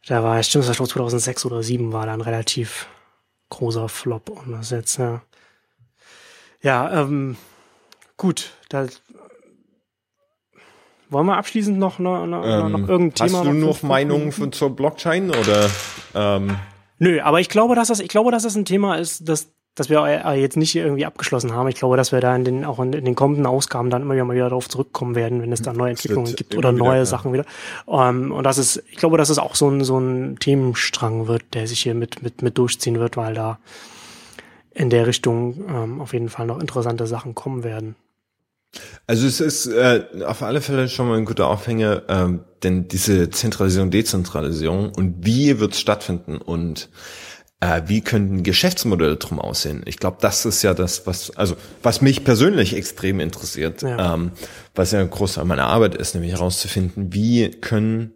[0.07, 0.37] da war,
[0.77, 2.87] glaube 2006 oder 2007 war da ein relativ
[3.51, 5.23] großer Flop und das jetzt, ja.
[6.63, 7.37] Ja, ähm,
[8.17, 8.87] gut, da
[11.09, 13.39] wollen wir abschließend noch, noch, noch, ähm, noch irgendein Thema?
[13.39, 15.71] Hast du noch Meinungen von, zur Blockchain oder?
[16.15, 16.57] Ähm?
[16.99, 19.91] Nö, aber ich glaube, dass das, ich glaube, dass das ein Thema ist, das dass
[19.91, 21.69] wir äh, jetzt nicht irgendwie abgeschlossen haben.
[21.69, 24.15] Ich glaube, dass wir da in den, auch in, in den kommenden Ausgaben dann immer
[24.15, 27.07] wieder mal wieder darauf zurückkommen werden, wenn es da neue Entwicklungen gibt oder neue wieder,
[27.07, 27.45] Sachen wieder.
[27.87, 31.43] Ähm, und das ist, ich glaube, dass es auch so ein, so ein Themenstrang wird,
[31.53, 33.59] der sich hier mit, mit, mit durchziehen wird, weil da
[34.73, 37.97] in der Richtung ähm, auf jeden Fall noch interessante Sachen kommen werden.
[39.07, 43.29] Also es ist äh, auf alle Fälle schon mal ein guter Aufhänger, ähm, denn diese
[43.29, 46.89] Zentralisierung, Dezentralisierung und wie wird es stattfinden und
[47.61, 49.83] äh, wie könnten Geschäftsmodelle drum aussehen?
[49.87, 54.15] Ich glaube, das ist ja das, was, also was mich persönlich extrem interessiert, ja.
[54.15, 54.33] ähm,
[54.75, 58.13] was ja ein Großteil meiner Arbeit ist, nämlich herauszufinden, wie können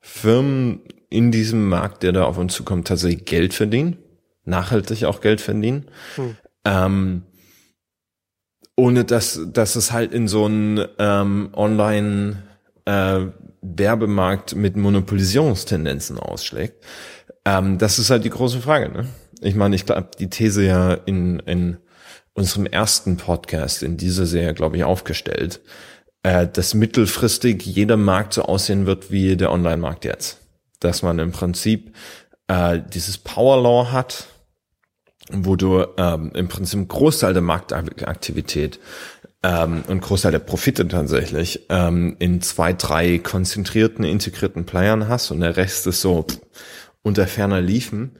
[0.00, 3.98] Firmen in diesem Markt, der da auf uns zukommt, tatsächlich Geld verdienen,
[4.44, 5.86] nachhaltig auch Geld verdienen,
[6.16, 6.36] hm.
[6.64, 7.22] ähm,
[8.76, 12.42] ohne dass, dass es halt in so einen ähm, Online
[12.86, 13.26] äh,
[13.62, 16.84] Werbemarkt mit Monopolisierungstendenzen ausschlägt.
[17.44, 18.90] Ähm, das ist halt die große Frage.
[18.90, 19.06] Ne?
[19.40, 21.78] Ich meine, ich glaube, die These ja in, in
[22.34, 25.60] unserem ersten Podcast in dieser Serie, glaube ich, aufgestellt,
[26.22, 30.38] äh, dass mittelfristig jeder Markt so aussehen wird wie der Online-Markt jetzt.
[30.80, 31.94] Dass man im Prinzip
[32.48, 34.26] äh, dieses Power Law hat,
[35.32, 38.80] wo du ähm, im Prinzip Großteil der Marktaktivität
[39.42, 45.40] ähm, und Großteil der Profite tatsächlich ähm, in zwei, drei konzentrierten, integrierten Playern hast und
[45.40, 46.26] der Rest ist so
[47.02, 48.12] unter ferner liefen.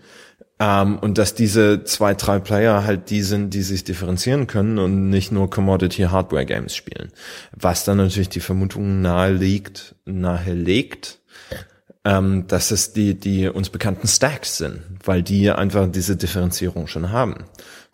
[0.59, 5.09] Ähm, und dass diese zwei, drei Player halt die sind, die sich differenzieren können und
[5.09, 7.12] nicht nur Commodity Hardware Games spielen.
[7.57, 11.20] Was dann natürlich die Vermutung nahe liegt, nahe legt,
[12.05, 17.11] ähm, dass es die, die uns bekannten Stacks sind, weil die einfach diese Differenzierung schon
[17.11, 17.45] haben.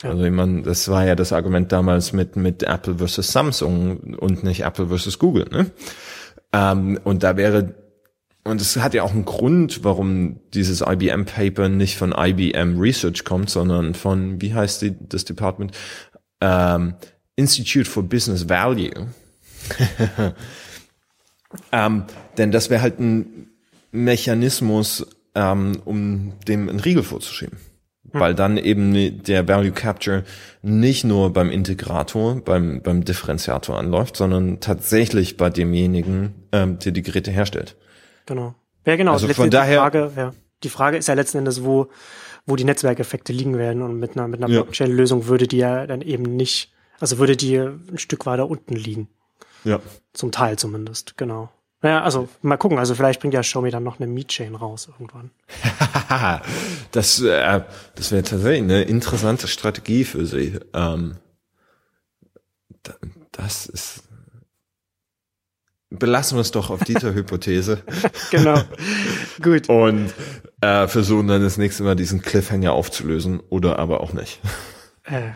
[0.02, 0.10] Ja.
[0.10, 4.42] Also ich meine, das war ja das Argument damals mit, mit Apple versus Samsung und
[4.42, 5.46] nicht Apple versus Google.
[5.50, 5.70] Ne?
[6.52, 7.74] Ähm, und da wäre
[8.46, 13.50] und es hat ja auch einen Grund, warum dieses IBM-Paper nicht von IBM Research kommt,
[13.50, 15.76] sondern von, wie heißt die, das Department?
[16.40, 16.94] Ähm,
[17.34, 19.08] Institute for Business Value.
[21.72, 22.04] ähm,
[22.38, 23.48] denn das wäre halt ein
[23.90, 27.58] Mechanismus, ähm, um dem einen Riegel vorzuschieben.
[28.12, 28.20] Hm.
[28.20, 30.22] Weil dann eben der Value Capture
[30.62, 37.02] nicht nur beim Integrator, beim, beim Differenziator anläuft, sondern tatsächlich bei demjenigen, ähm, der die
[37.02, 37.76] Geräte herstellt.
[38.26, 38.54] Genau.
[38.84, 39.12] Ja, genau.
[39.12, 39.76] Also von daher.
[39.76, 41.88] Die Frage, ja, die Frage ist ja letzten Endes, wo,
[42.44, 44.48] wo die Netzwerkeffekte liegen werden und mit einer, mit einer.
[44.48, 49.08] Blockchain-Lösung würde die ja dann eben nicht, also würde die ein Stück weiter unten liegen.
[49.64, 49.80] Ja.
[50.12, 51.50] Zum Teil zumindest, genau.
[51.82, 55.30] Naja, also mal gucken, also vielleicht bringt ja Xiaomi dann noch eine Meet-Chain raus irgendwann.
[56.92, 57.62] das äh,
[57.94, 60.58] das wäre tatsächlich eine interessante Strategie für sie.
[60.72, 61.16] Ähm,
[63.32, 64.04] das ist
[65.90, 67.82] belassen wir es doch auf dieser Hypothese.
[68.30, 68.60] genau.
[69.42, 69.68] Gut.
[69.68, 70.12] Und
[70.60, 74.40] äh, versuchen dann das nächste Mal diesen Cliffhanger aufzulösen oder aber auch nicht.
[75.04, 75.30] Äh,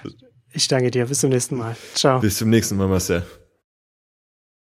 [0.53, 1.07] ich danke dir.
[1.07, 1.77] Bis zum nächsten Mal.
[1.95, 2.21] Ciao.
[2.21, 3.25] Bis zum nächsten Mal, Marcel.